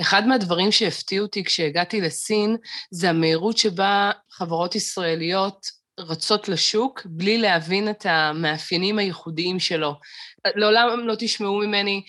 [0.00, 2.56] אחד מהדברים שהפתיעו אותי כשהגעתי לסין,
[2.90, 5.66] זה המהירות שבה חברות ישראליות
[6.00, 9.94] רצות לשוק בלי להבין את המאפיינים הייחודיים שלו.
[10.56, 12.02] לעולם לא תשמעו ממני,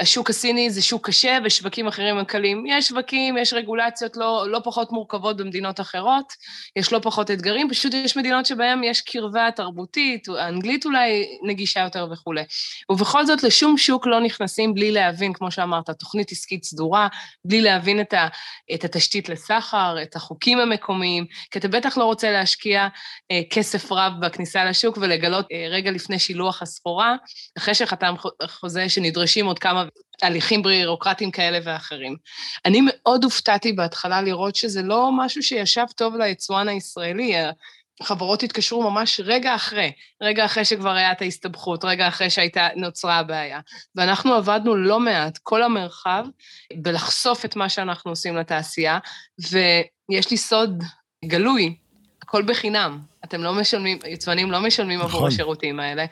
[0.00, 2.64] השוק הסיני זה שוק קשה ושווקים אחרים הם קלים.
[2.66, 6.32] יש שווקים, יש רגולציות לא, לא פחות מורכבות במדינות אחרות,
[6.76, 12.08] יש לא פחות אתגרים, פשוט יש מדינות שבהן יש קרבה תרבותית, האנגלית אולי נגישה יותר
[12.12, 12.42] וכולי.
[12.90, 17.08] ובכל זאת, לשום שוק לא נכנסים בלי להבין, כמו שאמרת, תוכנית עסקית סדורה,
[17.44, 18.28] בלי להבין את, ה,
[18.74, 22.88] את התשתית לסחר, את החוקים המקומיים, כי אתה בטח לא רוצה להשקיע
[23.30, 27.16] אה, כסף רב בכניסה לשוק ולגלות אה, רגע לפני שילוח הסחורה,
[27.58, 28.14] אחרי שחתם
[28.46, 29.84] חוזה שנדרשים עוד כמה
[30.22, 32.16] הליכים בירוקרטיים כאלה ואחרים.
[32.64, 37.34] אני מאוד הופתעתי בהתחלה לראות שזה לא משהו שישב טוב ליצואן הישראלי,
[38.02, 43.18] חברות התקשרו ממש רגע אחרי, רגע אחרי שכבר היה את ההסתבכות, רגע אחרי שהייתה, נוצרה
[43.18, 43.60] הבעיה.
[43.94, 46.24] ואנחנו עבדנו לא מעט, כל המרחב,
[46.76, 48.98] בלחשוף את מה שאנחנו עושים לתעשייה,
[49.50, 50.82] ויש לי סוד
[51.24, 51.76] גלוי,
[52.32, 52.98] הכל בחינם.
[53.24, 55.10] אתם לא משלמים, יצואנים לא משלמים נכון.
[55.10, 56.04] עבור השירותים האלה.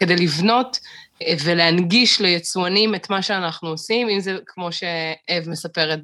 [0.00, 0.78] כדי לבנות
[1.22, 6.00] אה, ולהנגיש ליצואנים את מה שאנחנו עושים, אם זה כמו שאב מספרת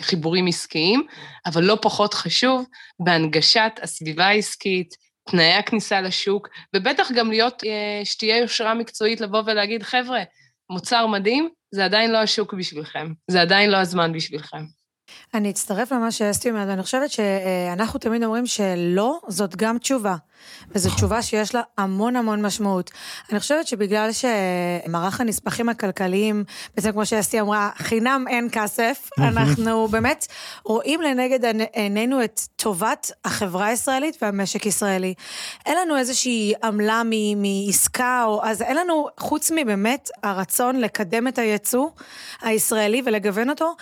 [0.00, 1.06] בחיבורים עסקיים,
[1.46, 2.66] אבל לא פחות חשוב,
[3.00, 4.94] בהנגשת הסביבה העסקית,
[5.30, 10.22] תנאי הכניסה לשוק, ובטח גם להיות, אה, שתהיה יושרה מקצועית לבוא ולהגיד, חבר'ה,
[10.70, 14.64] מוצר מדהים, זה עדיין לא השוק בשבילכם, זה עדיין לא הזמן בשבילכם.
[15.34, 20.16] אני אצטרף למה שאסתי אומרת, ואני חושבת שאנחנו תמיד אומרים שלא, זאת גם תשובה.
[20.70, 22.90] וזו תשובה שיש לה המון המון משמעות.
[23.30, 26.44] אני חושבת שבגלל שמערך הנספחים הכלכליים,
[26.76, 30.26] בעצם כמו שאסתי אמרה, חינם אין כסף, אנחנו באמת
[30.64, 35.14] רואים לנגד עינינו את טובת החברה הישראלית והמשק ישראלי.
[35.66, 37.02] אין לנו איזושהי עמלה
[37.36, 41.88] מעסקה, או, אז אין לנו, חוץ מבאמת הרצון לקדם את הייצוא
[42.42, 43.74] הישראלי ולגוון אותו,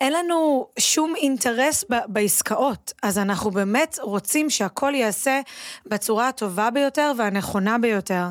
[0.00, 2.92] אין לנו שום אינטרס בעסקאות.
[3.02, 5.40] אז אנחנו באמת רוצים שהכל ייעשה
[5.86, 8.24] בצורה הטובה ביותר והנכונה ביותר.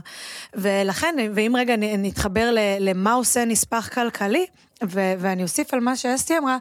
[0.54, 4.46] ולכן, ואם רגע נתחבר למה עושה נספח כלכלי,
[4.84, 6.58] ו- ואני אוסיף על מה שאסתי אמרה,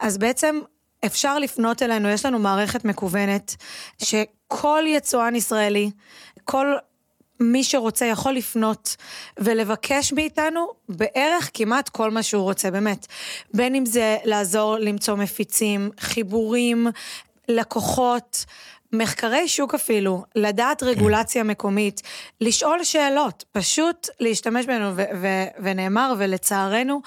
[0.00, 0.60] אז בעצם
[1.06, 3.56] אפשר לפנות אלינו, יש לנו מערכת מקוונת,
[3.98, 5.90] שכל יצואן ישראלי,
[6.44, 6.74] כל
[7.40, 8.96] מי שרוצה יכול לפנות
[9.38, 13.06] ולבקש מאיתנו בערך כמעט כל מה שהוא רוצה, באמת.
[13.54, 16.86] בין אם זה לעזור למצוא מפיצים, חיבורים,
[17.48, 18.44] לקוחות,
[18.92, 22.02] מחקרי שוק אפילו, לדעת רגולציה מקומית,
[22.40, 27.00] לשאול שאלות, פשוט להשתמש בנו, ו- ו- ונאמר, ולצערנו,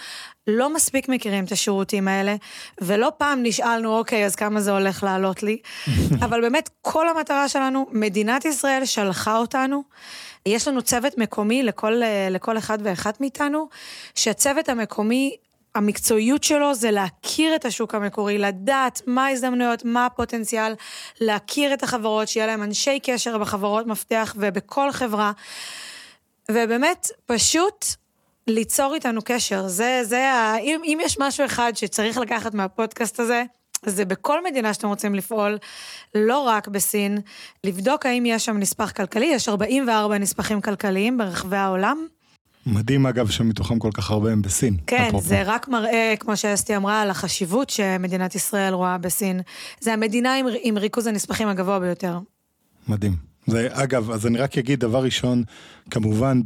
[0.48, 2.36] לא מספיק מכירים את השירותים האלה,
[2.82, 5.58] ולא פעם נשאלנו, אוקיי, אז כמה זה הולך לעלות לי?
[6.26, 9.84] אבל באמת, כל המטרה שלנו, מדינת ישראל שלחה אותנו.
[10.46, 13.68] יש לנו צוות מקומי לכל, לכל אחד ואחת מאיתנו,
[14.16, 15.36] שהצוות המקומי
[15.76, 20.74] המקצועיות שלו זה להכיר את השוק המקורי, לדעת מה ההזדמנויות, מה הפוטנציאל,
[21.22, 25.32] להכיר את החברות, שיהיה להם אנשי קשר בחברות מפתח ובכל חברה.
[26.52, 27.86] ובאמת, פשוט
[28.48, 29.68] ליצור איתנו קשר.
[29.68, 30.58] זה, זה, ה...
[30.58, 33.44] אם, אם יש משהו אחד שצריך לקחת מהפודקאסט הזה,
[33.86, 35.58] זה בכל מדינה שאתם רוצים לפעול,
[36.16, 37.18] לא רק בסין,
[37.64, 42.08] לבדוק האם יש שם נספח כלכלי, יש 44 נספחים כלכליים ברחבי העולם.
[42.66, 44.78] מדהים אגב שמתוכם כל כך הרבה הם בסין.
[44.88, 45.28] כן, אפרופו.
[45.28, 49.42] זה רק מראה, כמו שאסתי אמרה, על החשיבות שמדינת ישראל רואה בסין.
[49.80, 52.20] זה המדינה עם, עם ריכוז הנספחים הגבוה ביותר.
[52.88, 53.34] מדהים.
[53.48, 55.44] זה, אגב, אז אני רק אגיד דבר ראשון,
[55.92, 56.42] כמובן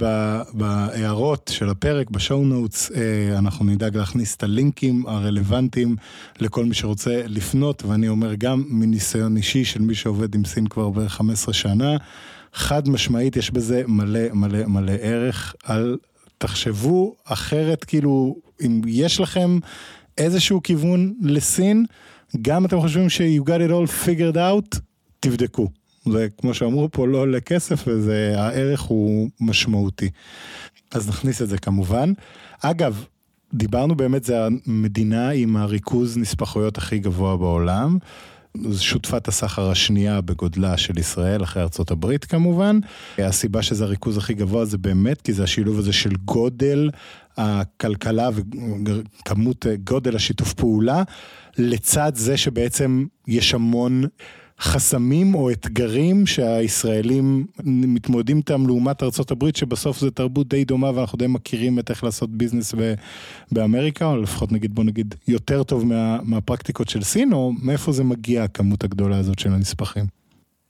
[0.54, 5.96] בהערות של הפרק, בשואו נוטס, אה, אנחנו נדאג להכניס את הלינקים הרלוונטיים
[6.40, 10.90] לכל מי שרוצה לפנות, ואני אומר גם מניסיון אישי של מי שעובד עם סין כבר
[10.90, 11.98] בערך 15 שנה,
[12.54, 15.56] חד משמעית יש בזה מלא מלא מלא ערך.
[15.64, 15.98] על,
[16.38, 19.60] תחשבו אחרת, כאילו, אם יש לכם
[20.18, 21.86] איזשהו כיוון לסין,
[22.42, 24.80] גם אתם חושבים ש- you got it all figured out,
[25.20, 25.68] תבדקו.
[26.12, 30.10] זה כמו שאמרו פה, לא עולה כסף וזה, הערך הוא משמעותי.
[30.92, 32.14] אז נכניס את זה כמובן.
[32.62, 33.06] אגב,
[33.54, 37.98] דיברנו באמת, זה המדינה עם הריכוז נספחויות הכי גבוה בעולם.
[38.80, 42.80] שותפת הסחר השנייה בגודלה של ישראל, אחרי ארצות הברית כמובן.
[43.18, 46.90] הסיבה שזה הריכוז הכי גבוה זה באמת כי זה השילוב הזה של גודל
[47.38, 51.04] הכלכלה וכמות, גודל השיתוף פעולה,
[51.58, 54.04] לצד זה שבעצם יש המון
[54.60, 61.28] חסמים או אתגרים שהישראלים מתמודדים איתם לעומת ארה"ב שבסוף זה תרבות די דומה ואנחנו די
[61.28, 62.94] מכירים את איך לעשות ביזנס ב-
[63.52, 68.04] באמריקה, או לפחות נגיד בוא נגיד יותר טוב מה, מהפרקטיקות של סין, או מאיפה זה
[68.04, 70.06] מגיע הכמות הגדולה הזאת של הנספחים?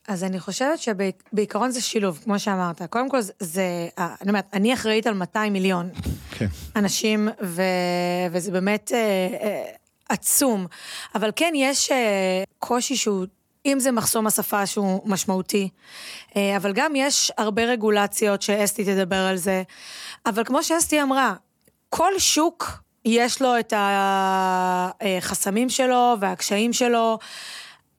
[0.08, 2.82] אז אני חושבת שבעיקרון זה שילוב, כמו שאמרת.
[2.82, 5.90] קודם כל, זה, אני אומרת, אני אחראית על 200 מיליון
[6.32, 6.48] כן.
[6.76, 7.62] אנשים, ו,
[8.32, 9.64] וזה באמת אה, אה,
[10.10, 10.66] עצום.
[11.16, 13.26] אבל כן, יש אה, קושי שהוא
[13.74, 15.70] אם זה מחסום השפה שהוא משמעותי,
[16.36, 19.64] אה, אבל גם יש הרבה רגולציות שאסתי תדבר על זה,
[20.26, 21.34] אבל כמו שאסתי אמרה,
[21.90, 23.74] כל שוק יש לו את
[25.02, 27.20] החסמים שלו והקשיים שלו,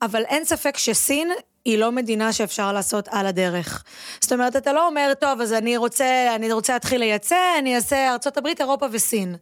[0.02, 1.30] אבל אין ספק שסין
[1.64, 3.84] היא לא מדינה שאפשר לעשות על הדרך.
[4.20, 8.08] זאת אומרת, אתה לא אומר, טוב, אז אני רוצה, אני רוצה להתחיל לייצא, אני אעשה
[8.08, 9.36] ארה"ב, אירופה וסין.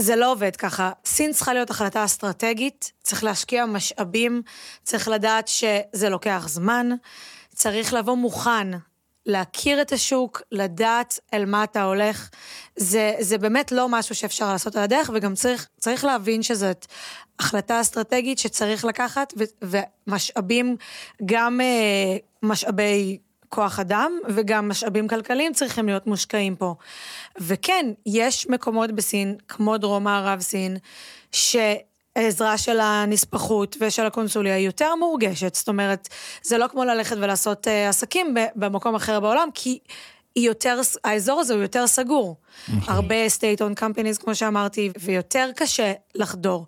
[0.00, 0.92] זה לא עובד ככה.
[1.04, 4.42] סין צריכה להיות החלטה אסטרטגית, צריך להשקיע משאבים,
[4.82, 6.88] צריך לדעת שזה לוקח זמן,
[7.54, 8.68] צריך לבוא מוכן
[9.26, 12.30] להכיר את השוק, לדעת אל מה אתה הולך.
[12.76, 16.86] זה, זה באמת לא משהו שאפשר לעשות על הדרך, וגם צריך, צריך להבין שזאת
[17.38, 19.44] החלטה אסטרטגית שצריך לקחת, ו,
[20.06, 20.76] ומשאבים,
[21.24, 23.18] גם אה, משאבי
[23.50, 26.74] כוח אדם וגם משאבים כלכליים צריכים להיות מושקעים פה.
[27.38, 30.76] וכן, יש מקומות בסין, כמו דרום מערב סין,
[31.32, 36.08] שעזרה של הנספחות ושל הקונסוליה היא יותר מורגשת, זאת אומרת,
[36.42, 39.78] זה לא כמו ללכת ולעשות uh, עסקים במקום אחר בעולם, כי
[40.34, 42.36] היא יותר, האזור הזה הוא יותר סגור.
[42.68, 42.94] נכון.
[42.94, 46.66] הרבה state owned companies, כמו שאמרתי, ויותר קשה לחדור.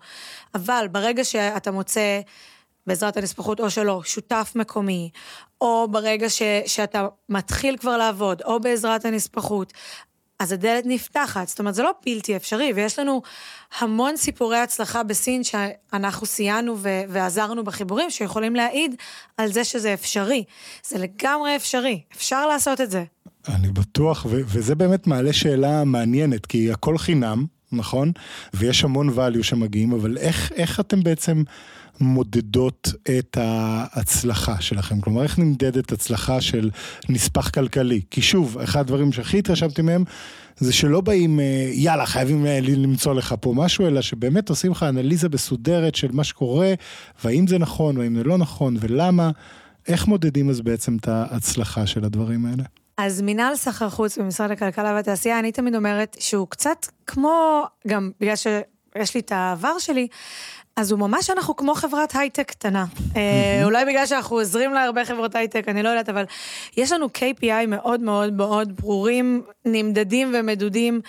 [0.55, 2.21] אבל ברגע שאתה מוצא...
[2.87, 5.11] בעזרת הנספחות או שלא, שותף מקומי,
[5.63, 9.73] או ברגע ש, שאתה מתחיל כבר לעבוד, או בעזרת הנספחות,
[10.39, 13.23] אז הדלת נפתחת, זאת אומרת, זה לא בלתי אפשרי, ויש לנו
[13.79, 18.95] המון סיפורי הצלחה בסין שאנחנו סייענו ו- ועזרנו בחיבורים, שיכולים להעיד
[19.37, 20.45] על זה שזה אפשרי.
[20.87, 23.05] זה לגמרי אפשרי, אפשר לעשות את זה.
[23.49, 28.13] אני בטוח, ו- וזה באמת מעלה שאלה מעניינת, כי הכל חינם, נכון?
[28.55, 31.43] ויש המון value שמגיעים, אבל איך, איך אתם בעצם...
[32.01, 35.01] מודדות את ההצלחה שלכם?
[35.01, 36.71] כלומר, איך נמדדת הצלחה של
[37.09, 38.01] נספח כלכלי?
[38.11, 40.05] כי שוב, אחד הדברים שהכי התרשמתי מהם,
[40.57, 44.83] זה שלא באים, אה, יאללה, חייבים אה, למצוא לך פה משהו, אלא שבאמת עושים לך
[44.83, 46.75] אנליזה מסודרת של מה שקורה,
[47.25, 49.31] והאם זה נכון, והאם זה לא נכון, ולמה.
[49.89, 52.63] איך מודדים אז בעצם את ההצלחה של הדברים האלה?
[52.99, 58.37] אז מינהל סחר חוץ במשרד הכלכלה והתעשייה, אני תמיד אומרת שהוא קצת כמו, גם בגלל
[58.37, 58.47] ש...
[58.97, 60.07] יש לי את העבר שלי,
[60.77, 62.85] אז הוא ממש, אנחנו כמו חברת הייטק קטנה.
[63.17, 66.25] אה, אולי בגלל שאנחנו עוזרים להרבה חברות הייטק, אני לא יודעת, אבל
[66.77, 71.01] יש לנו KPI מאוד מאוד מאוד ברורים, נמדדים ומדודים,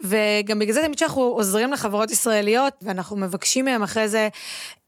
[0.00, 4.28] וגם בגלל זה תמיד שאנחנו עוזרים לחברות ישראליות, ואנחנו מבקשים מהם אחרי זה,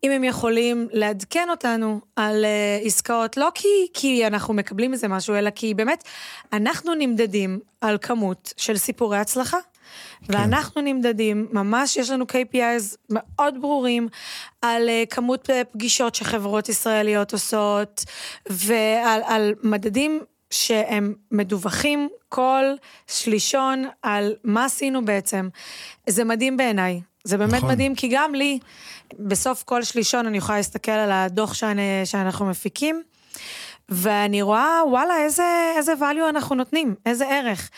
[0.04, 5.34] אם הם יכולים לעדכן אותנו על uh, עסקאות, לא כי, כי אנחנו מקבלים מזה משהו,
[5.34, 6.04] אלא כי באמת,
[6.52, 9.58] אנחנו נמדדים על כמות של סיפורי הצלחה.
[10.24, 10.32] כן.
[10.34, 14.08] ואנחנו נמדדים, ממש יש לנו KPIs מאוד ברורים
[14.62, 18.04] על uh, כמות פגישות שחברות ישראליות עושות,
[18.50, 20.20] ועל על מדדים
[20.50, 22.64] שהם מדווחים כל
[23.06, 25.48] שלישון על מה עשינו בעצם.
[26.06, 27.00] זה מדהים בעיניי.
[27.24, 27.70] זה באמת נכון.
[27.70, 28.58] מדהים, כי גם לי,
[29.18, 33.02] בסוף כל שלישון אני יכולה להסתכל על הדוח שאני, שאנחנו מפיקים,
[33.88, 37.70] ואני רואה, וואלה, איזה, איזה value אנחנו נותנים, איזה ערך.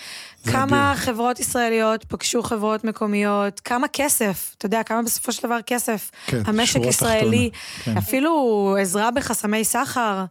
[0.45, 1.05] כמה אדיר.
[1.05, 6.11] חברות ישראליות פגשו חברות מקומיות, כמה כסף, אתה יודע, כמה בסופו של דבר כסף.
[6.27, 7.51] כן, המשק ישראלי,
[7.85, 7.97] כן.
[7.97, 10.25] אפילו עזרה בחסמי סחר.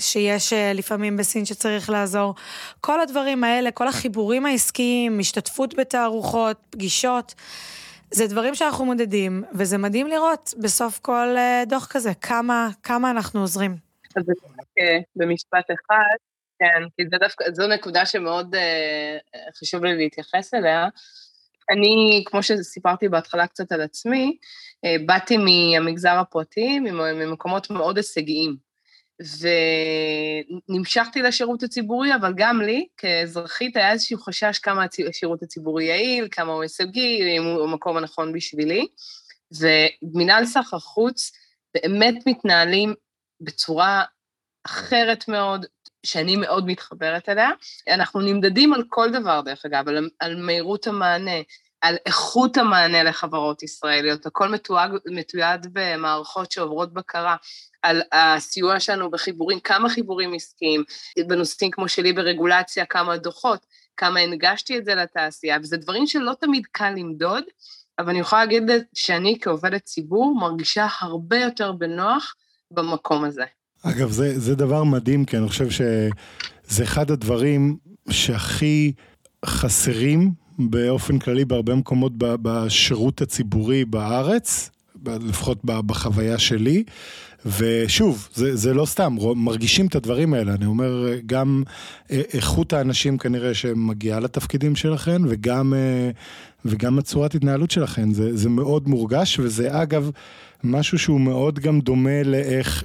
[0.00, 2.34] שיש אה, לפעמים בסין שצריך לעזור.
[2.80, 7.34] כל הדברים האלה, כל החיבורים העסקיים, השתתפות בתערוכות, פגישות,
[8.10, 13.40] זה דברים שאנחנו מודדים, וזה מדהים לראות בסוף כל אה, דוח כזה, כמה, כמה אנחנו
[13.40, 13.76] עוזרים.
[15.16, 16.16] במשפט אחד,
[16.58, 20.88] כן, כי זה דווקא, זו נקודה שמאוד uh, חשוב לי להתייחס אליה.
[21.70, 24.36] אני, כמו שסיפרתי בהתחלה קצת על עצמי,
[24.86, 28.56] uh, באתי מהמגזר הפרטי, ממקומות מאוד הישגיים.
[30.68, 36.52] ונמשכתי לשירות הציבורי, אבל גם לי, כאזרחית, היה איזשהו חשש כמה השירות הציבורי יעיל, כמה
[36.52, 38.86] הוא הישגי, אם הוא המקום הנכון בשבילי.
[39.60, 41.32] ומינהל סחר חוץ
[41.74, 42.94] באמת מתנהלים
[43.40, 44.04] בצורה
[44.66, 45.66] אחרת מאוד,
[46.06, 47.50] שאני מאוד מתחברת אליה.
[47.88, 51.40] אנחנו נמדדים על כל דבר, דרך אגב, על, על מהירות המענה,
[51.80, 57.36] על איכות המענה לחברות ישראליות, הכל מתויג, מתויד במערכות שעוברות בקרה,
[57.82, 60.84] על הסיוע שלנו בחיבורים, כמה חיבורים עסקיים,
[61.28, 66.66] בנושאים כמו שלי ברגולציה, כמה דוחות, כמה הנגשתי את זה לתעשייה, וזה דברים שלא תמיד
[66.72, 67.44] קל למדוד,
[67.98, 68.62] אבל אני יכולה להגיד
[68.94, 72.34] שאני כעובדת ציבור מרגישה הרבה יותר בנוח
[72.70, 73.44] במקום הזה.
[73.86, 77.76] אגב, זה, זה דבר מדהים, כי אני חושב שזה אחד הדברים
[78.10, 78.92] שהכי
[79.46, 84.70] חסרים באופן כללי בהרבה מקומות בשירות הציבורי בארץ,
[85.06, 86.84] לפחות בחוויה שלי.
[87.58, 91.62] ושוב, זה, זה לא סתם, מרגישים את הדברים האלה, אני אומר, גם
[92.10, 96.10] אה, איכות האנשים כנראה שמגיעה לתפקידים שלכם, וגם, אה,
[96.64, 100.10] וגם הצורת התנהלות שלכם, זה, זה מאוד מורגש, וזה אגב
[100.64, 102.84] משהו שהוא מאוד גם דומה לאיך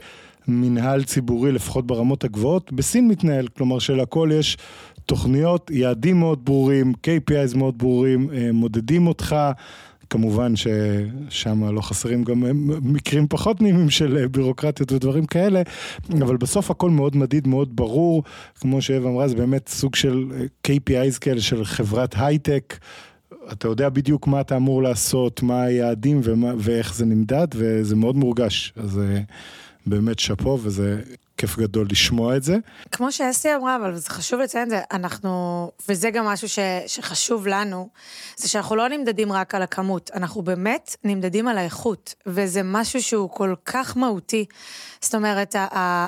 [0.50, 4.58] מנהל ציבורי, לפחות ברמות הגבוהות, בסין מתנהל, כלומר שלכל יש
[5.06, 9.36] תוכניות, יעדים מאוד ברורים, KPIs מאוד ברורים, אה, מודדים אותך.
[10.10, 12.44] כמובן ששם לא חסרים גם
[12.82, 15.62] מקרים פחות נעימים של בירוקרטיות ודברים כאלה,
[16.22, 18.24] אבל בסוף הכל מאוד מדיד, מאוד ברור,
[18.60, 20.26] כמו שאב אמרה, זה באמת סוג של
[20.68, 22.78] KPIs כאלה של חברת הייטק.
[23.52, 28.16] אתה יודע בדיוק מה אתה אמור לעשות, מה היעדים ומה, ואיך זה נמדד, וזה מאוד
[28.16, 28.74] מורגש.
[28.76, 29.22] אז אה,
[29.86, 31.02] באמת שאפו, וזה
[31.40, 32.58] כיף גדול לשמוע את זה.
[32.92, 37.48] כמו שאסתי אמרה, אבל זה חשוב לציין את זה, אנחנו, וזה גם משהו ש, שחשוב
[37.48, 37.90] לנו,
[38.38, 43.30] זה שאנחנו לא נמדדים רק על הכמות, אנחנו באמת נמדדים על האיכות, וזה משהו שהוא
[43.30, 44.46] כל כך מהותי.
[45.02, 45.56] זאת אומרת,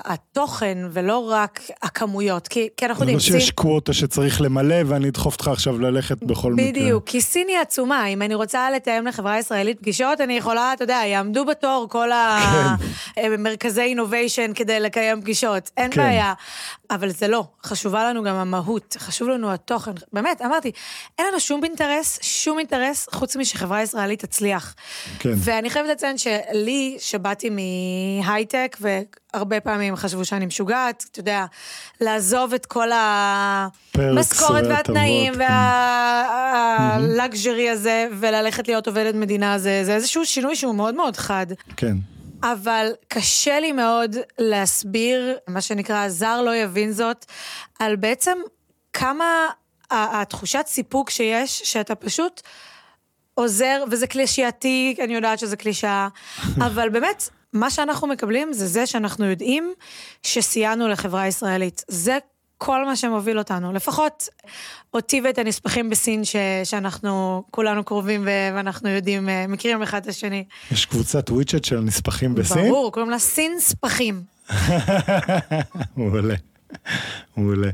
[0.06, 3.20] התוכן ולא רק הכמויות, כי, כי אנחנו יודעים...
[3.20, 6.84] זה לא שיש קווטה שצריך למלא ואני אדחוף אותך עכשיו ללכת בכל בדיוק, מקרה.
[6.84, 10.84] בדיוק, כי סין היא עצומה, אם אני רוצה לתאם לחברה ישראלית פגישות, אני יכולה, אתה
[10.84, 12.10] יודע, יעמדו בתור כל
[13.18, 13.88] המרכזי כן.
[13.88, 16.02] אינוביישן כדי לקיים פגישות, אין כן.
[16.02, 16.34] בעיה.
[16.90, 19.92] אבל זה לא, חשובה לנו גם המהות, חשוב לנו התוכן.
[20.14, 20.72] באמת, אמרתי,
[21.20, 24.76] אין לנו שום אינטרס, שום אינטרס, חוץ משחברה ישראלית תצליח.
[25.20, 25.30] כן.
[25.36, 31.46] ואני חייבת לציין שלי, שבאתי מהייטק, והרבה פעמים חשבו שאני משוגעת, אתה יודע,
[32.02, 32.90] לעזוב את כל
[33.96, 35.34] המשכורת והתנאים
[37.18, 37.72] והלקז'רי כן.
[37.72, 41.46] הזה, וללכת להיות עובדת מדינה, זה, זה איזשהו שינוי שהוא מאוד מאוד חד.
[41.78, 41.96] כן.
[42.44, 47.26] אבל קשה לי מאוד להסביר, מה שנקרא, זר לא יבין זאת,
[47.80, 48.38] על בעצם
[48.94, 49.48] כמה
[49.92, 52.42] התחושת סיפוק שיש, שאתה פשוט
[53.34, 56.08] עוזר, וזה קלישייתי, אני יודעת שזה קלישאה,
[56.68, 59.74] אבל באמת, מה שאנחנו מקבלים זה זה שאנחנו יודעים
[60.24, 61.84] שסייענו לחברה הישראלית.
[61.88, 62.18] זה
[62.64, 63.74] כל מה שמוביל אותנו.
[63.74, 64.30] לפחות
[64.94, 70.44] אותי ואת הנספחים בסין, ש, שאנחנו כולנו קרובים ואנחנו יודעים, אה, מכירים אחד את השני.
[70.72, 72.70] יש קבוצת וויצ'ט של נספחים בסין?
[72.70, 74.22] ברור, קוראים לה סין ספחים.
[75.98, 76.36] מעולה.
[77.38, 77.70] מעולה.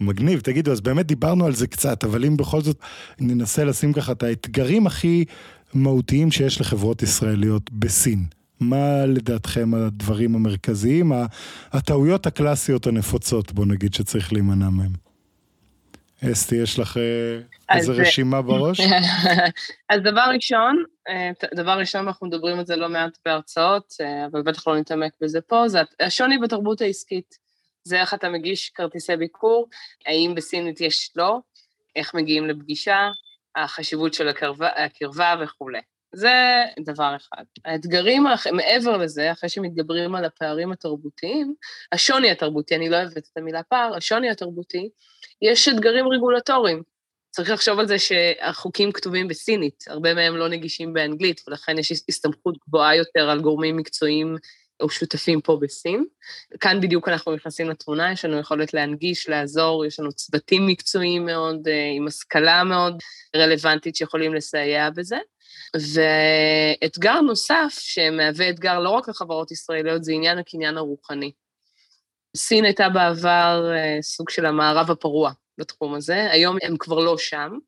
[0.00, 2.76] מגניב, תגידו, אז באמת דיברנו על זה קצת, אבל אם בכל זאת
[3.20, 5.24] ננסה לשים ככה את האתגרים הכי
[5.74, 8.24] מהותיים שיש לחברות ישראליות בסין.
[8.62, 11.12] מה לדעתכם הדברים המרכזיים,
[11.72, 14.92] הטעויות הקלאסיות הנפוצות, בוא נגיד, שצריך להימנע מהם?
[16.32, 18.80] אסתי, יש לך אה, איזה רשימה בראש?
[19.90, 24.42] אז דבר ראשון, אה, דבר ראשון, אנחנו מדברים על זה לא מעט בהרצאות, אה, אבל
[24.42, 27.38] בטח לא נתעמק בזה פה, זה השוני בתרבות העסקית.
[27.84, 29.68] זה איך אתה מגיש כרטיסי ביקור,
[30.06, 31.38] האם בסינית יש לא,
[31.96, 33.08] איך מגיעים לפגישה,
[33.56, 35.80] החשיבות של הקרבה, הקרבה וכולי.
[36.14, 37.44] זה דבר אחד.
[37.64, 41.54] האתגרים, מעבר לזה, אחרי שמתגברים על הפערים התרבותיים,
[41.92, 44.88] השוני התרבותי, אני לא אוהבת את המילה פער, השוני התרבותי,
[45.42, 46.82] יש אתגרים רגולטוריים.
[47.30, 52.58] צריך לחשוב על זה שהחוקים כתובים בסינית, הרבה מהם לא נגישים באנגלית, ולכן יש הסתמכות
[52.68, 54.36] גבוהה יותר על גורמים מקצועיים
[54.80, 56.04] או שותפים פה בסין.
[56.60, 61.68] כאן בדיוק אנחנו נכנסים לתמונה, יש לנו יכולת להנגיש, לעזור, יש לנו צוותים מקצועיים מאוד,
[61.68, 62.96] אה, עם השכלה מאוד
[63.36, 65.18] רלוונטית שיכולים לסייע בזה.
[65.76, 71.32] ואתגר נוסף, שמהווה אתגר לא רק לחברות ישראליות, זה עניין הקניין הרוחני.
[72.36, 77.58] סין הייתה בעבר אה, סוג של המערב הפרוע בתחום הזה, היום הם כבר לא שם.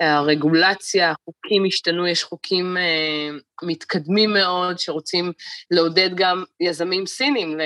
[0.00, 5.32] הרגולציה, החוקים השתנו, יש חוקים אה, מתקדמים מאוד שרוצים
[5.70, 7.56] לעודד גם יזמים סינים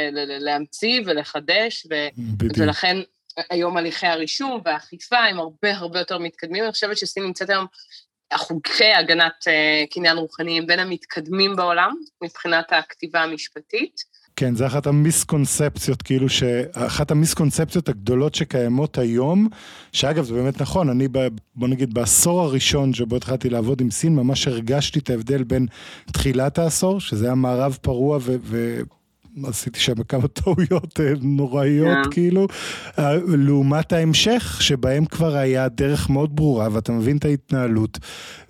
[0.41, 2.09] להמציא ולחדש, ו-
[2.57, 2.97] ולכן
[3.51, 6.65] היום הליכי הרישום והאכיפה הם הרבה הרבה יותר מתקדמים.
[6.65, 7.67] אני חושבת שסין נמצאת היום
[8.33, 14.19] החוקי הגנת uh, קניין רוחני הם בין המתקדמים בעולם מבחינת הכתיבה המשפטית.
[14.39, 16.43] כן, זה אחת המיסקונספציות, כאילו ש...
[16.73, 19.49] אחת המיסקונספציות הגדולות שקיימות היום,
[19.93, 21.29] שאגב זה באמת נכון, אני ב...
[21.55, 25.67] בוא נגיד בעשור הראשון שבו התחלתי לעבוד עם סין, ממש הרגשתי את ההבדל בין
[26.13, 28.81] תחילת העשור, שזה היה מערב פרוע ו...
[29.47, 32.11] עשיתי שם כמה טעויות אה, נוראיות yeah.
[32.11, 32.47] כאילו,
[32.99, 37.99] אה, לעומת ההמשך שבהם כבר היה דרך מאוד ברורה ואתה מבין את ההתנהלות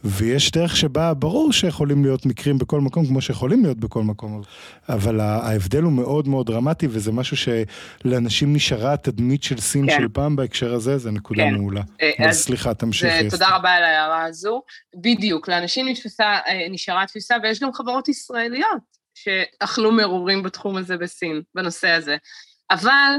[0.05, 4.43] ויש דרך שבה ברור שיכולים להיות מקרים בכל מקום כמו שיכולים להיות בכל מקום,
[4.89, 9.97] אבל ההבדל הוא מאוד מאוד דרמטי וזה משהו שלאנשים נשארה התדמית של סין כן.
[9.99, 11.55] של פעם בהקשר הזה, זה נקודה כן.
[11.55, 11.83] מעולה.
[12.03, 13.31] אה, אז סליחה, תמשיכי.
[13.31, 14.63] תודה רבה על ההערה הזו.
[14.97, 16.39] בדיוק, לאנשים נשפסה,
[16.71, 22.17] נשארה תפיסה ויש גם חברות ישראליות שאכלו מרורים בתחום הזה בסין, בנושא הזה.
[22.71, 23.13] אבל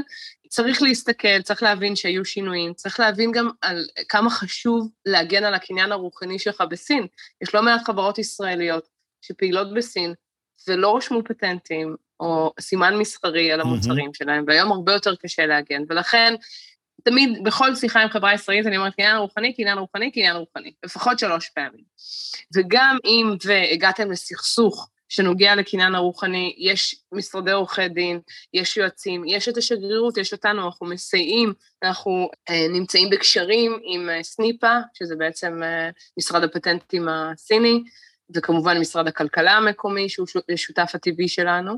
[0.48, 5.92] צריך להסתכל, צריך להבין שהיו שינויים, צריך להבין גם על כמה חשוב להגן על הקניין
[5.92, 7.06] הרוחני שלך בסין.
[7.42, 8.88] יש לא מעט חברות ישראליות
[9.22, 10.14] שפעילות בסין
[10.68, 14.18] ולא רשמו פטנטים או סימן מסחרי על המוצרים mm-hmm.
[14.18, 16.34] שלהם, והיום הרבה יותר קשה להגן, ולכן
[17.04, 21.18] תמיד בכל שיחה עם חברה ישראלית אני אומרת קניין רוחני, קניין רוחני, קניין רוחני, לפחות
[21.18, 21.84] שלוש פעמים.
[22.56, 28.20] וגם אם והגעתם לסכסוך שנוגע לקניין הרוחני, יש משרדי עורכי דין,
[28.54, 31.52] יש יועצים, יש את השגרירות, יש אותנו, אנחנו מסייעים,
[31.82, 37.82] אנחנו אה, נמצאים בקשרים עם אה, סניפה, שזה בעצם אה, משרד הפטנטים הסיני,
[38.34, 41.74] וכמובן משרד הכלכלה המקומי, שהוא שותף הטבעי שלנו,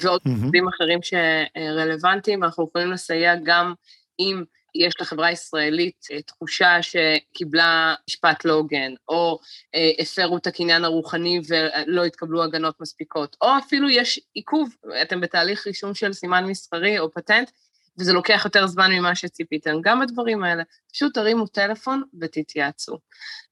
[0.00, 0.68] ועוד mm-hmm.
[0.76, 3.74] אחרים שרלוונטיים, ואנחנו יכולים לסייע גם
[4.18, 4.44] עם
[4.74, 9.38] יש לחברה הישראלית אה, תחושה שקיבלה משפט לא הוגן, או
[9.74, 15.66] אה, הפרו את הקניין הרוחני ולא התקבלו הגנות מספיקות, או אפילו יש עיכוב, אתם בתהליך
[15.66, 17.50] רישום של סימן מסחרי או פטנט,
[17.98, 19.80] וזה לוקח יותר זמן ממה שציפיתם.
[19.80, 20.62] גם בדברים האלה,
[20.92, 22.98] פשוט תרימו טלפון ותתייעצו.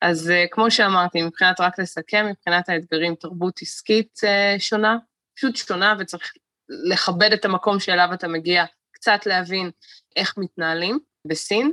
[0.00, 4.20] אז אה, כמו שאמרתי, מבחינת, רק לסכם, מבחינת האתגרים, תרבות עסקית
[4.58, 4.96] שונה,
[5.36, 6.32] פשוט שונה, וצריך
[6.68, 9.70] לכבד את המקום שאליו אתה מגיע, קצת להבין
[10.16, 11.11] איך מתנהלים.
[11.26, 11.72] בסין.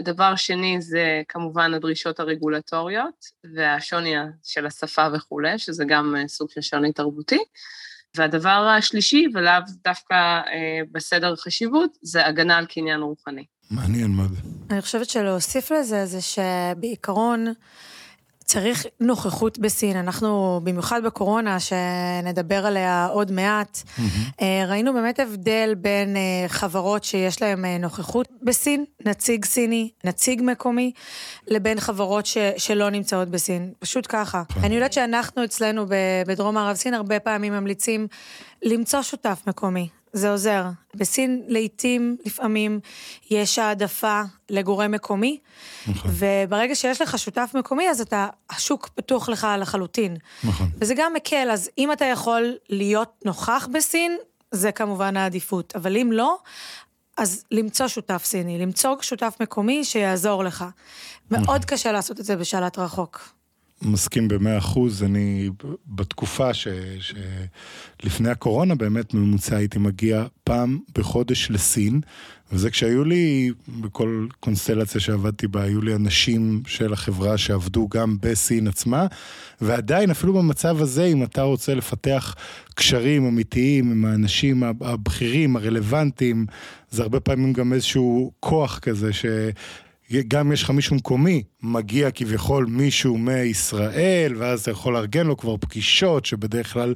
[0.00, 3.24] דבר שני זה כמובן הדרישות הרגולטוריות
[3.54, 7.38] והשוני של השפה וכולי, שזה גם אה, סוג של שוני תרבותי.
[8.16, 13.44] והדבר השלישי, ולאו דווקא אה, בסדר חשיבות, זה הגנה על קניין רוחני.
[13.70, 14.30] מעניין מאוד.
[14.70, 17.46] אני חושבת שלהוסיף לזה זה שבעיקרון,
[18.48, 19.96] צריך נוכחות בסין.
[19.96, 24.42] אנחנו, במיוחד בקורונה, שנדבר עליה עוד מעט, mm-hmm.
[24.68, 30.92] ראינו באמת הבדל בין אה, חברות שיש להן אה, נוכחות בסין, נציג סיני, נציג מקומי,
[31.46, 33.72] לבין חברות ש, שלא נמצאות בסין.
[33.78, 34.42] פשוט ככה.
[34.48, 34.60] כן.
[34.64, 35.86] אני יודעת שאנחנו אצלנו
[36.26, 38.06] בדרום מערב סין הרבה פעמים ממליצים
[38.62, 39.88] למצוא שותף מקומי.
[40.18, 40.64] זה עוזר.
[40.94, 42.80] בסין לעיתים, לפעמים,
[43.30, 45.38] יש העדפה לגורם מקומי,
[45.86, 46.10] נכון.
[46.14, 50.16] וברגע שיש לך שותף מקומי, אז אתה, השוק פתוח לך לחלוטין.
[50.44, 50.68] נכון.
[50.78, 54.16] וזה גם מקל, אז אם אתה יכול להיות נוכח בסין,
[54.50, 55.72] זה כמובן העדיפות.
[55.76, 56.38] אבל אם לא,
[57.16, 60.64] אז למצוא שותף סיני, למצוא שותף מקומי שיעזור לך.
[61.30, 61.44] נכון.
[61.46, 63.37] מאוד קשה לעשות את זה בשלט רחוק.
[63.82, 65.50] מסכים במאה אחוז, אני
[65.86, 66.68] בתקופה ש,
[68.00, 72.00] שלפני הקורונה באמת ממוצע הייתי מגיע פעם בחודש לסין,
[72.52, 73.50] וזה כשהיו לי,
[73.80, 79.06] בכל קונסטלציה שעבדתי בה, היו לי אנשים של החברה שעבדו גם בסין עצמה,
[79.60, 82.34] ועדיין, אפילו במצב הזה, אם אתה רוצה לפתח
[82.74, 86.46] קשרים אמיתיים עם האנשים הבכירים, הרלוונטיים,
[86.90, 89.26] זה הרבה פעמים גם איזשהו כוח כזה ש...
[90.28, 95.56] גם יש לך מישהו מקומי, מגיע כביכול מישהו מישראל, ואז אתה יכול לארגן לו כבר
[95.56, 96.94] פגישות שבדרך כלל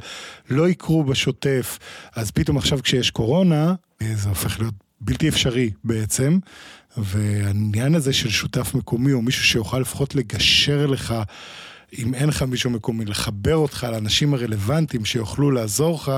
[0.51, 1.79] לא יקרו בשוטף.
[2.17, 3.75] אז פתאום עכשיו כשיש קורונה,
[4.15, 6.39] זה הופך להיות בלתי אפשרי בעצם.
[6.97, 11.15] והעניין הזה של שותף מקומי, או מישהו שיוכל לפחות לגשר לך,
[11.99, 16.13] אם אין לך מישהו מקומי, לחבר אותך לאנשים הרלוונטיים שיוכלו לעזור לך,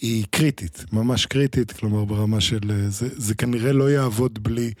[0.00, 2.88] היא קריטית, ממש קריטית, כלומר ברמה של...
[2.88, 4.72] זה, זה כנראה לא יעבוד בלי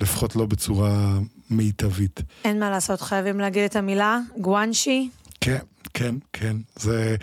[0.00, 1.18] לפחות לא בצורה
[1.50, 2.22] מיטבית.
[2.44, 5.08] אין מה לעשות, חייבים להגיד את המילה, גואנשי.
[5.40, 5.58] כן,
[5.94, 6.56] כן, כן.
[6.76, 7.16] זה...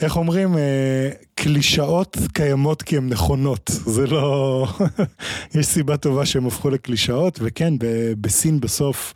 [0.00, 4.66] איך אומרים, אה, קלישאות קיימות כי הן נכונות, זה לא...
[5.54, 7.74] יש סיבה טובה שהן הפכו לקלישאות, וכן,
[8.20, 9.14] בסין בסוף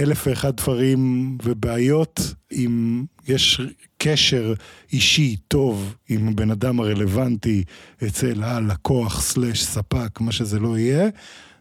[0.00, 2.20] אלף ואחד דברים ובעיות,
[2.52, 3.60] אם יש
[3.98, 4.54] קשר
[4.92, 7.64] אישי טוב עם הבן אדם הרלוונטי
[8.06, 11.08] אצל הלקוח סלש ספק, מה שזה לא יהיה,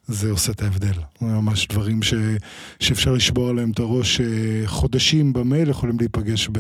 [0.07, 0.93] זה עושה את ההבדל.
[1.21, 2.13] ממש דברים ש,
[2.79, 4.25] שאפשר לשבור עליהם את הראש, אה,
[4.65, 6.59] חודשים במייל יכולים להיפגש, ב,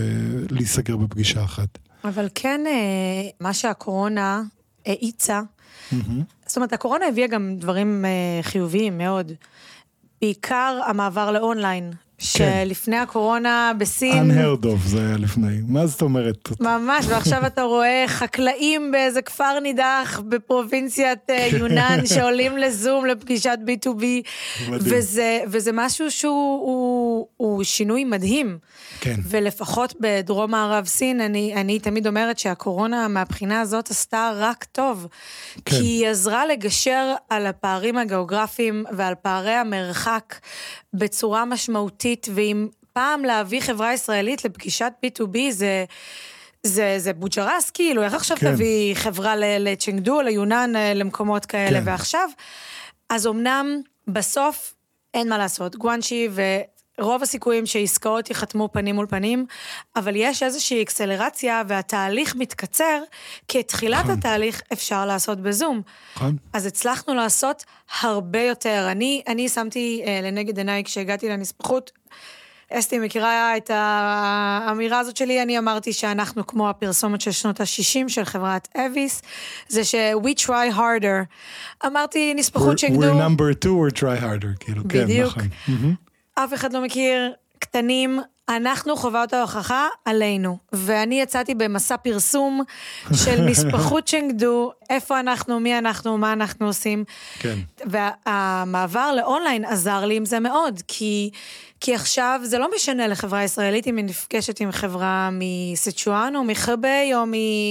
[0.49, 1.77] להיסגר בפגישה אחת.
[2.03, 4.41] אבל כן, אה, מה שהקורונה
[4.85, 5.41] האיצה,
[5.91, 5.95] mm-hmm.
[6.47, 9.31] זאת אומרת, הקורונה הביאה גם דברים אה, חיוביים מאוד.
[10.21, 11.91] בעיקר המעבר לאונליין.
[12.37, 12.63] כן.
[12.65, 14.31] שלפני הקורונה בסין...
[14.31, 16.49] unheard of זה היה לפני, מה זאת אומרת?
[16.59, 21.57] ממש, ועכשיו אתה רואה חקלאים באיזה כפר נידח בפרובינציית אה, כן.
[21.57, 24.03] יונן שעולים לזום לפגישת B2B,
[24.71, 28.57] וזה, וזה משהו שהוא הוא, הוא שינוי מדהים.
[29.03, 29.15] כן.
[29.23, 35.07] ולפחות בדרום מערב סין, אני, אני תמיד אומרת שהקורונה מהבחינה הזאת עשתה רק טוב.
[35.53, 35.61] כן.
[35.65, 40.35] כי היא עזרה לגשר על הפערים הגיאוגרפיים ועל פערי המרחק
[40.93, 45.85] בצורה משמעותית, ואם פעם להביא חברה ישראלית לפגישת B2B זה...
[46.65, 48.53] זה, זה בוג'רס, כאילו, איך עכשיו כן.
[48.53, 51.87] תביא חברה לצ'נגדו, ליונן, אה, למקומות כאלה, כן.
[51.87, 52.29] ועכשיו?
[53.09, 54.73] אז אמנם, בסוף,
[55.13, 56.29] אין מה לעשות, גואנשי
[56.99, 59.45] רוב הסיכויים שעסקאות ייחתמו פנים מול פנים,
[59.95, 63.01] אבל יש איזושהי אקסלרציה והתהליך מתקצר,
[63.47, 64.17] כי את תחילת נכון.
[64.17, 65.81] התהליך אפשר לעשות בזום.
[66.15, 66.37] נכון.
[66.53, 67.63] אז הצלחנו לעשות
[68.01, 68.87] הרבה יותר.
[68.91, 71.91] אני, אני שמתי uh, לנגד עיניי כשהגעתי לנספחות,
[72.73, 78.25] אסתי מכירה את האמירה הזאת שלי, אני אמרתי שאנחנו כמו הפרסומת של שנות ה-60 של
[78.25, 79.21] חברת אביס,
[79.67, 81.25] זה ש- we try harder.
[81.85, 83.01] אמרתי נספחות שגדו...
[83.01, 85.03] we're number two, we're try harder, כאילו, כן, נכון.
[85.03, 85.33] בדיוק.
[86.35, 88.19] אף אחד לא מכיר, קטנים,
[88.49, 90.57] אנחנו חובת ההוכחה עלינו.
[90.73, 92.61] ואני יצאתי במסע פרסום
[93.13, 97.03] של נספחות צ'נגדו, איפה אנחנו, מי אנחנו, מה אנחנו עושים.
[97.39, 97.59] כן.
[97.85, 101.29] והמעבר לאונליין עזר לי עם זה מאוד, כי,
[101.79, 107.11] כי עכשיו זה לא משנה לחברה ישראלית אם היא נפגשת עם חברה מסצ'ואן או מחרבי
[107.13, 107.23] או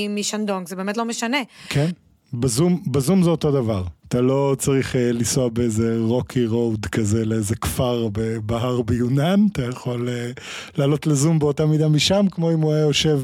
[0.08, 1.38] משנדונג, זה באמת לא משנה.
[1.68, 1.90] כן.
[2.34, 3.82] בזום, בזום זה אותו דבר.
[4.12, 8.08] אתה לא צריך uh, לנסוע באיזה רוקי רוד כזה לאיזה כפר
[8.46, 10.40] בהר ביונן, אתה יכול uh,
[10.76, 13.20] לעלות לזום באותה מידה משם, כמו אם הוא היה יושב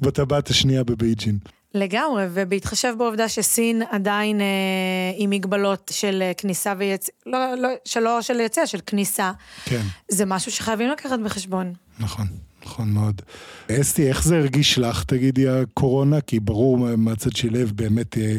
[0.00, 1.38] בטבעת השנייה בבייג'ין.
[1.74, 4.46] לגמרי, ובהתחשב בעובדה שסין עדיין אה,
[5.16, 9.32] עם מגבלות של אה, כניסה ויציאה, לא, לא, שלא של יציאה, של כניסה,
[9.64, 9.82] כן.
[10.08, 11.72] זה משהו שחייבים לקחת בחשבון.
[12.00, 12.26] נכון.
[12.64, 13.22] נכון מאוד.
[13.70, 16.20] אסתי, איך זה הרגיש לך, תגידי, הקורונה?
[16.20, 18.36] כי ברור מהצד של לב, באמת, אה,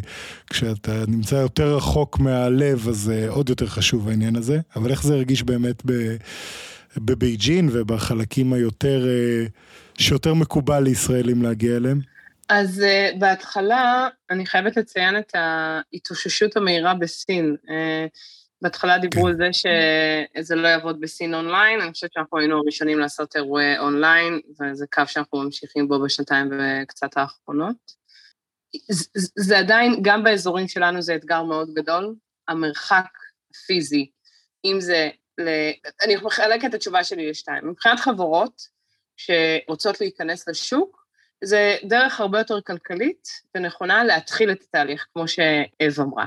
[0.50, 4.60] כשאתה נמצא יותר רחוק מהלב, אז אה, עוד יותר חשוב העניין הזה.
[4.76, 5.84] אבל איך זה הרגיש באמת
[6.98, 9.46] בבייג'ין ובחלקים היותר, אה,
[9.98, 12.00] שיותר מקובל לישראלים להגיע אליהם?
[12.50, 17.56] אז uh, בהתחלה, אני חייבת לציין את ההתאוששות המהירה בסין.
[17.66, 17.70] Uh,
[18.64, 23.36] בהתחלה דיברו על זה שזה לא יעבוד בסין אונליין, אני חושבת שאנחנו היינו הראשונים לעשות
[23.36, 27.76] אירועי אונליין, וזה קו שאנחנו ממשיכים בו בשנתיים וקצת האחרונות.
[29.36, 32.16] זה עדיין, גם באזורים שלנו זה אתגר מאוד גדול,
[32.48, 33.08] המרחק
[33.52, 34.12] הפיזי,
[34.66, 35.48] אם זה, ל...
[36.06, 37.70] אני מחלקת את התשובה שלי לשתיים.
[37.70, 38.62] מבחינת חברות
[39.18, 41.04] שרוצות להיכנס לשוק,
[41.44, 46.26] זה דרך הרבה יותר כלכלית ונכונה להתחיל את התהליך, כמו שאב אמרה.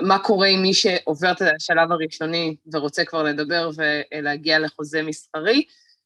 [0.00, 5.64] מה קורה עם מי שעובר את השלב הראשוני ורוצה כבר לדבר ולהגיע לחוזה מסחרי,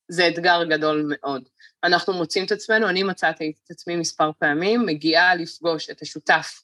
[0.09, 1.43] זה אתגר גדול מאוד.
[1.85, 6.63] אנחנו מוצאים את עצמנו, אני מצאתי את עצמי מספר פעמים, מגיעה לפגוש את השותף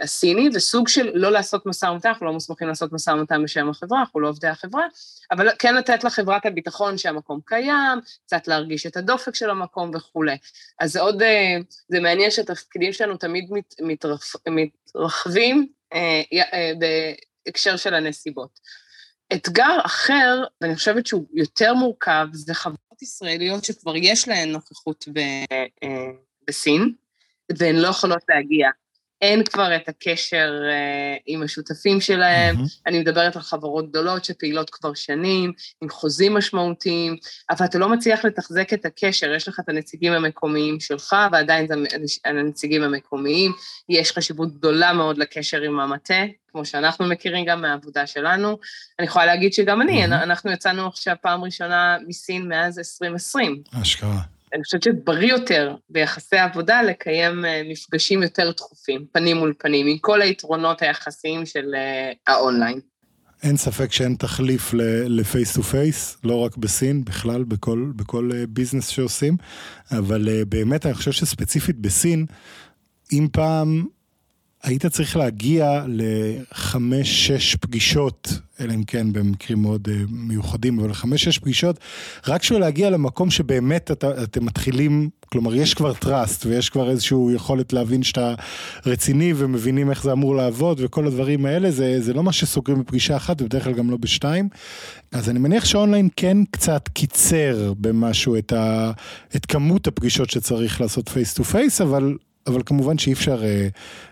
[0.00, 4.00] הסיני, וסוג של לא לעשות משא ומתן, אנחנו לא מוסמכים לעשות משא ומתן בשם החברה,
[4.00, 4.86] אנחנו לא עובדי החברה,
[5.30, 10.36] אבל כן לתת לחברה את הביטחון שהמקום קיים, קצת להרגיש את הדופק של המקום וכולי.
[10.80, 11.56] אז זה עוד, אה,
[11.88, 15.68] זה מעניין שהתפקידים שלנו תמיד מת, מתרח, מתרחבים
[17.46, 18.60] בהקשר של הנסיבות.
[19.32, 25.18] אתגר אחר, ואני חושבת שהוא יותר מורכב, זה חברות ישראליות שכבר יש להן נוכחות ב,
[25.82, 26.06] אה,
[26.48, 26.94] בסין,
[27.58, 28.70] והן לא יכולות להגיע.
[29.22, 32.80] אין כבר את הקשר uh, עם השותפים שלהם, mm-hmm.
[32.86, 35.52] אני מדברת על חברות גדולות שפעילות כבר שנים,
[35.82, 37.16] עם חוזים משמעותיים,
[37.50, 41.74] אבל אתה לא מצליח לתחזק את הקשר, יש לך את הנציגים המקומיים שלך, ועדיין זה
[42.24, 43.52] הנציגים המקומיים,
[43.88, 48.58] יש חשיבות גדולה מאוד לקשר עם המטה, כמו שאנחנו מכירים גם מהעבודה שלנו.
[48.98, 50.08] אני יכולה להגיד שגם אני, mm-hmm.
[50.08, 53.62] אנחנו יצאנו עכשיו פעם ראשונה מסין מאז 2020.
[53.82, 54.35] אשכרה.
[54.56, 59.98] אני חושבת שבריא יותר ביחסי עבודה לקיים אה, מפגשים יותר תכופים, פנים מול פנים, עם
[59.98, 62.80] כל היתרונות היחסיים של אה, האונליין.
[63.42, 64.74] אין ספק שאין תחליף
[65.08, 69.36] ל face to face, לא רק בסין, בכלל, בכל, בכל business אה, שעושים,
[69.90, 72.26] אבל באמת אני חושב שספציפית בסין,
[73.12, 73.86] אם פעם
[74.62, 78.28] היית צריך להגיע לחמש-שש פגישות,
[78.60, 81.78] אלא אם כן במקרים מאוד uh, מיוחדים, אבל לחמש-שש פגישות,
[82.26, 87.18] רק בשביל להגיע למקום שבאמת אתה, אתם מתחילים, כלומר יש כבר trust ויש כבר איזושהי
[87.34, 88.34] יכולת להבין שאתה
[88.86, 93.16] רציני ומבינים איך זה אמור לעבוד וכל הדברים האלה, זה, זה לא מה שסוגרים בפגישה
[93.16, 94.48] אחת ובדרך כלל גם לא בשתיים.
[95.12, 98.92] אז אני מניח שאונליין כן קצת קיצר במשהו את, ה,
[99.36, 102.16] את כמות הפגישות שצריך לעשות face to face, אבל
[102.46, 103.68] אבל כמובן שאי אפשר אה,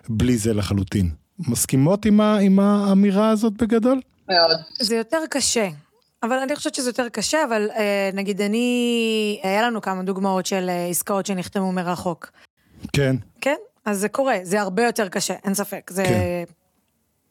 [0.09, 1.11] בלי זה לחלוטין.
[1.39, 4.01] מסכימות עם, ה, עם האמירה הזאת בגדול?
[4.28, 4.57] מאוד.
[4.80, 5.68] זה יותר קשה.
[6.22, 10.68] אבל אני חושבת שזה יותר קשה, אבל אה, נגיד אני, היה לנו כמה דוגמאות של
[10.68, 12.30] אה, עסקאות שנחתמו מרחוק.
[12.93, 13.16] כן.
[13.41, 13.57] כן?
[13.85, 15.91] אז זה קורה, זה הרבה יותר קשה, אין ספק.
[15.91, 16.45] זה כן.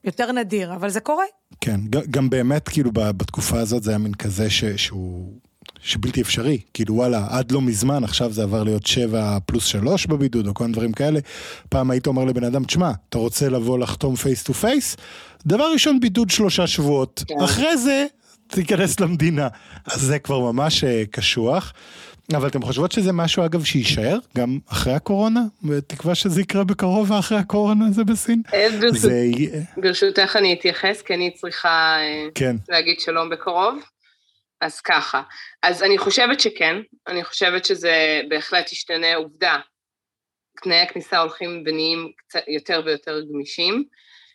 [0.03, 1.25] יותר נדיר, אבל זה קורה.
[1.61, 1.79] כן,
[2.09, 5.33] גם באמת, כאילו, בתקופה הזאת זה היה מין כזה ש, שהוא
[5.83, 10.47] שבלתי אפשרי, כאילו וואלה, עד לא מזמן, עכשיו זה עבר להיות 7 פלוס 3 בבידוד,
[10.47, 11.19] או כל מיני דברים כאלה.
[11.69, 14.97] פעם היית אומר לבן אדם, תשמע, אתה רוצה לבוא לחתום face to face?
[15.45, 17.23] דבר ראשון, בידוד שלושה שבועות.
[17.27, 17.35] כן.
[17.43, 18.05] אחרי זה,
[18.47, 19.47] תיכנס למדינה.
[19.85, 21.73] אז זה כבר ממש אה, קשוח.
[22.35, 25.41] אבל אתם חושבות שזה משהו, אגב, שיישאר גם אחרי הקורונה?
[25.63, 28.41] בתקווה שזה יקרה בקרוב ואחרי הקורונה זה בסין?
[28.53, 29.25] אה, ברשות, זה...
[29.77, 32.55] ברשותך אני אתייחס, כי אני צריכה אה, כן.
[32.69, 33.92] להגיד שלום בקרוב.
[34.63, 35.21] אז ככה,
[35.63, 36.75] אז אני חושבת שכן,
[37.07, 39.59] אני חושבת שזה בהחלט ישתנה עובדה.
[40.63, 42.11] תנאי הכניסה הולכים ונהיים
[42.47, 43.83] יותר ויותר גמישים.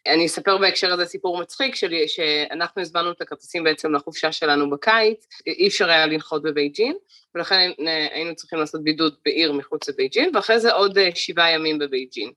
[0.06, 5.26] אני אספר בהקשר הזה סיפור מצחיק שלי, שאנחנו הזמנו את הכרטיסים בעצם לחופשה שלנו בקיץ,
[5.46, 6.96] אי אפשר היה לנחות בבייג'ין,
[7.34, 7.70] ולכן
[8.12, 12.32] היינו צריכים לעשות בידוד בעיר מחוץ לבייג'ין, ואחרי זה עוד אה, שבעה ימים בבייג'ין.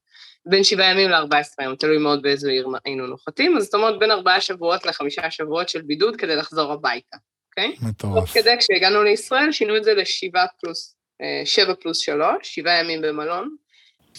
[0.46, 4.12] בין שבעה ימים ל-14 יום, תלוי מאוד באיזו עיר היינו נוחתים, אז זאת אומרת בין
[4.12, 7.18] ארבעה שבועות לחמישה שבועות של בידוד כדי לחזור הביתה.
[7.52, 7.76] אוקיי?
[7.82, 8.20] מטורף.
[8.20, 13.02] תוך כדי כשהגענו לישראל שינו את זה לשבעה פלוס, אה, שבע פלוס שלוש, שבעה ימים
[13.02, 13.56] במלון,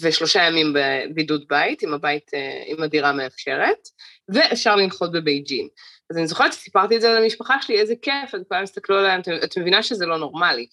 [0.00, 3.88] ושלושה ימים בבידוד בית, עם הבית, אה, עם הדירה מאפשרת,
[4.28, 5.68] ואפשר לנחות בבייג'ין.
[6.12, 9.58] אז אני זוכרת שסיפרתי את זה למשפחה שלי, איזה כיף, אז כולם הסתכלו עליהם, את
[9.58, 10.66] מבינה שזה לא נורמלי.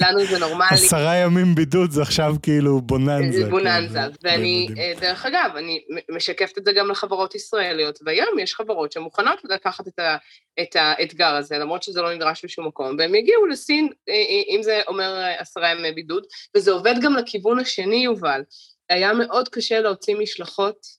[0.00, 0.68] לנו זה נורמלי.
[0.70, 3.44] עשרה ימים בידוד זה עכשיו כאילו בוננזה.
[3.44, 8.38] זה בוננזה, כן, ואני, אה, דרך אגב, אני משקפת את זה גם לחברות ישראליות, והיום
[8.38, 10.16] יש חברות שמוכנות לקחת את, ה,
[10.62, 14.62] את האתגר הזה, למרות שזה לא נדרש בשום מקום, והם יגיעו לסין, אה, אה, אם
[14.62, 18.42] זה אומר עשרה ימי בידוד, וזה עובד גם לכיוון השני, יובל.
[18.90, 20.95] היה מאוד קשה להוציא משלחות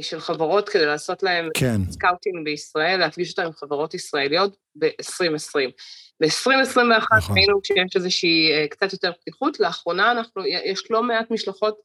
[0.00, 1.80] של חברות כדי לעשות להם כן.
[1.90, 5.70] scouting בישראל, להפגיש אותם עם חברות ישראליות ב-2020.
[6.20, 7.36] ב-2021 נכון.
[7.36, 11.76] ראינו שיש איזושהי אה, קצת יותר פתיחות, לאחרונה אנחנו, יש לא מעט משלחות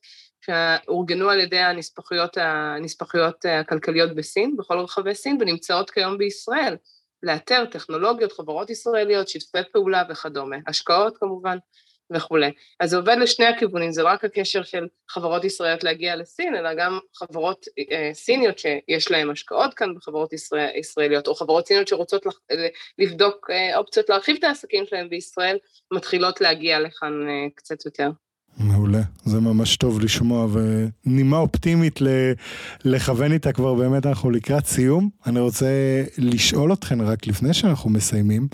[0.46, 6.76] שאורגנו על ידי הנספחויות, הנספחויות הכלכליות בסין, בכל רחבי סין, ונמצאות כיום בישראל,
[7.24, 11.58] לאתר טכנולוגיות, חברות ישראליות, שיתופי פעולה וכדומה, השקעות כמובן.
[12.12, 12.52] וכולי.
[12.80, 16.74] אז זה עובד לשני הכיוונים, זה לא רק הקשר של חברות ישראליות להגיע לסין, אלא
[16.74, 22.26] גם חברות אה, סיניות שיש להן השקעות כאן בחברות ישראל, ישראליות, או חברות סיניות שרוצות
[22.26, 22.40] לח,
[22.98, 25.58] לבדוק אה, אופציות להרחיב את העסקים שלהן בישראל,
[25.94, 28.10] מתחילות להגיע לכאן אה, קצת יותר.
[28.58, 32.00] מעולה, זה ממש טוב לשמוע ונימה אופטימית
[32.86, 35.10] לכוון איתה כבר באמת אנחנו לקראת סיום.
[35.26, 35.68] אני רוצה
[36.18, 38.48] לשאול אתכן רק לפני שאנחנו מסיימים,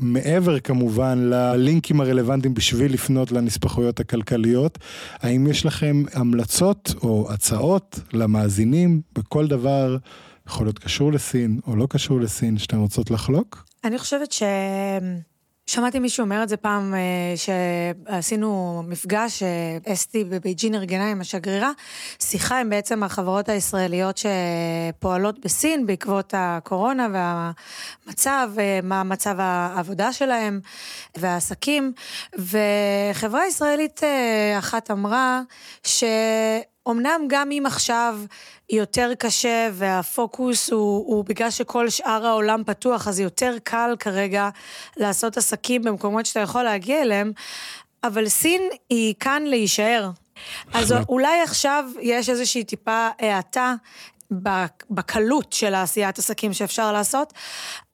[0.00, 4.78] מעבר כמובן ללינקים הרלוונטיים בשביל לפנות לנספחויות הכלכליות,
[5.20, 9.96] האם יש לכם המלצות או הצעות למאזינים בכל דבר,
[10.48, 13.64] יכול להיות קשור לסין או לא קשור לסין, שאתן רוצות לחלוק?
[13.84, 14.42] אני חושבת ש...
[15.66, 21.70] שמעתי מישהו אומר את זה פעם, אה, שעשינו מפגש, אה, אסתי בבייג'ין ארגנה עם השגרירה,
[22.22, 27.08] שיחה עם בעצם החברות הישראליות שפועלות בסין בעקבות הקורונה
[28.06, 30.60] והמצב, אה, מה מצב העבודה שלהם
[31.16, 31.92] והעסקים,
[32.38, 34.00] וחברה ישראלית
[34.58, 35.40] אחת אמרה
[35.84, 36.04] ש...
[36.88, 38.18] אמנם גם אם עכשיו
[38.70, 44.48] יותר קשה והפוקוס הוא, הוא בגלל שכל שאר העולם פתוח, אז יותר קל כרגע
[44.96, 47.32] לעשות עסקים במקומות שאתה יכול להגיע אליהם,
[48.04, 50.10] אבל סין היא כאן להישאר.
[50.72, 53.74] אז אולי עכשיו יש איזושהי טיפה האטה
[54.90, 57.32] בקלות של העשיית עסקים שאפשר לעשות,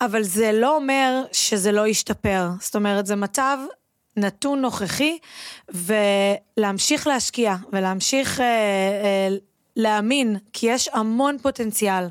[0.01, 2.49] אבל זה לא אומר שזה לא ישתפר.
[2.61, 3.59] זאת אומרת, זה מצב
[4.17, 5.19] נתון נוכחי,
[5.69, 9.37] ולהמשיך להשקיע ולהמשיך אה, אה,
[9.77, 12.05] להאמין, כי יש המון פוטנציאל,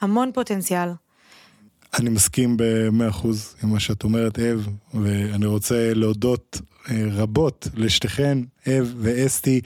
[0.00, 0.88] המון פוטנציאל.
[1.98, 8.94] אני מסכים במאה אחוז עם מה שאת אומרת, אב, ואני רוצה להודות רבות לשתיכן, אב
[8.96, 9.60] ואסתי,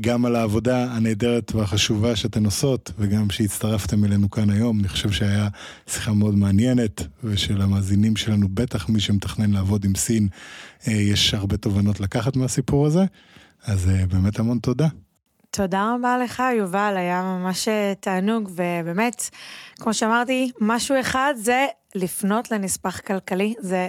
[0.00, 4.80] גם על העבודה הנהדרת והחשובה שאתן עושות, וגם שהצטרפתם אלינו כאן היום.
[4.80, 5.48] אני חושב שהיה
[5.86, 10.28] שיחה מאוד מעניינת, ושלמאזינים שלנו, בטח מי שמתכנן לעבוד עם סין,
[10.88, 13.04] אה, יש הרבה תובנות לקחת מהסיפור הזה.
[13.64, 14.88] אז אה, באמת המון תודה.
[15.56, 17.68] תודה רבה לך, יובל, היה ממש
[18.00, 19.30] תענוג, ובאמת,
[19.76, 23.88] כמו שאמרתי, משהו אחד זה לפנות לנספח כלכלי, זה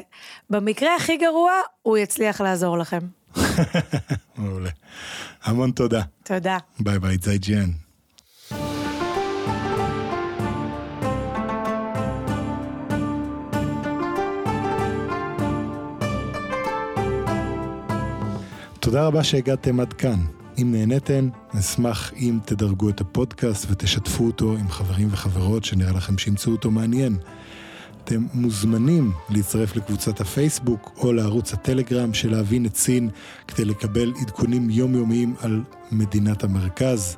[0.49, 1.51] במקרה הכי גרוע,
[1.82, 2.99] הוא יצליח לעזור לכם.
[4.38, 4.70] מעולה.
[5.43, 6.01] המון תודה.
[6.24, 6.57] תודה.
[6.80, 7.70] bye bye, 再见.
[18.80, 20.37] תודה רבה שהגעתם עד כאן.
[20.62, 26.51] אם נהניתם, נשמח אם תדרגו את הפודקאסט ותשתפו אותו עם חברים וחברות שנראה לכם שימצאו
[26.51, 27.18] אותו מעניין.
[28.03, 33.10] אתם מוזמנים להצטרף לקבוצת הפייסבוק או לערוץ הטלגרם של להבין את סין
[33.47, 37.18] כדי לקבל עדכונים יומיומיים על מדינת המרכז.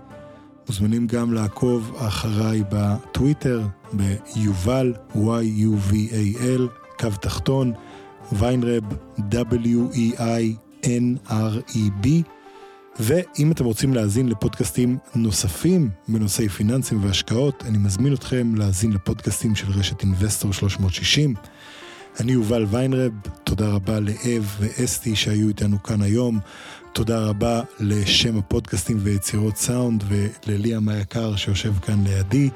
[0.69, 3.61] מוזמנים גם לעקוב אחריי בטוויטר,
[3.93, 6.61] ביובל, Y-U-V-A-L,
[6.99, 7.73] קו תחתון,
[8.31, 8.83] ויינרב,
[9.17, 9.99] W-E-I-N-R-E-B.
[12.99, 19.71] ואם אתם רוצים להאזין לפודקאסטים נוספים בנושאי פיננסים והשקעות, אני מזמין אתכם להאזין לפודקאסטים של
[19.71, 21.33] רשת אינבסטור 360.
[22.19, 23.11] אני יובל ויינרב,
[23.43, 26.39] תודה רבה לאב ואסתי שהיו איתנו כאן היום.
[26.93, 32.49] תודה רבה לשם הפודקאסטים ויצירות סאונד ולליאם היקר שיושב כאן לידי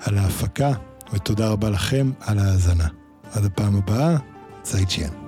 [0.00, 0.72] על ההפקה,
[1.12, 2.88] ותודה רבה לכם על ההאזנה.
[3.32, 4.16] עד הפעם הבאה,
[4.62, 5.27] צייצ'יאן.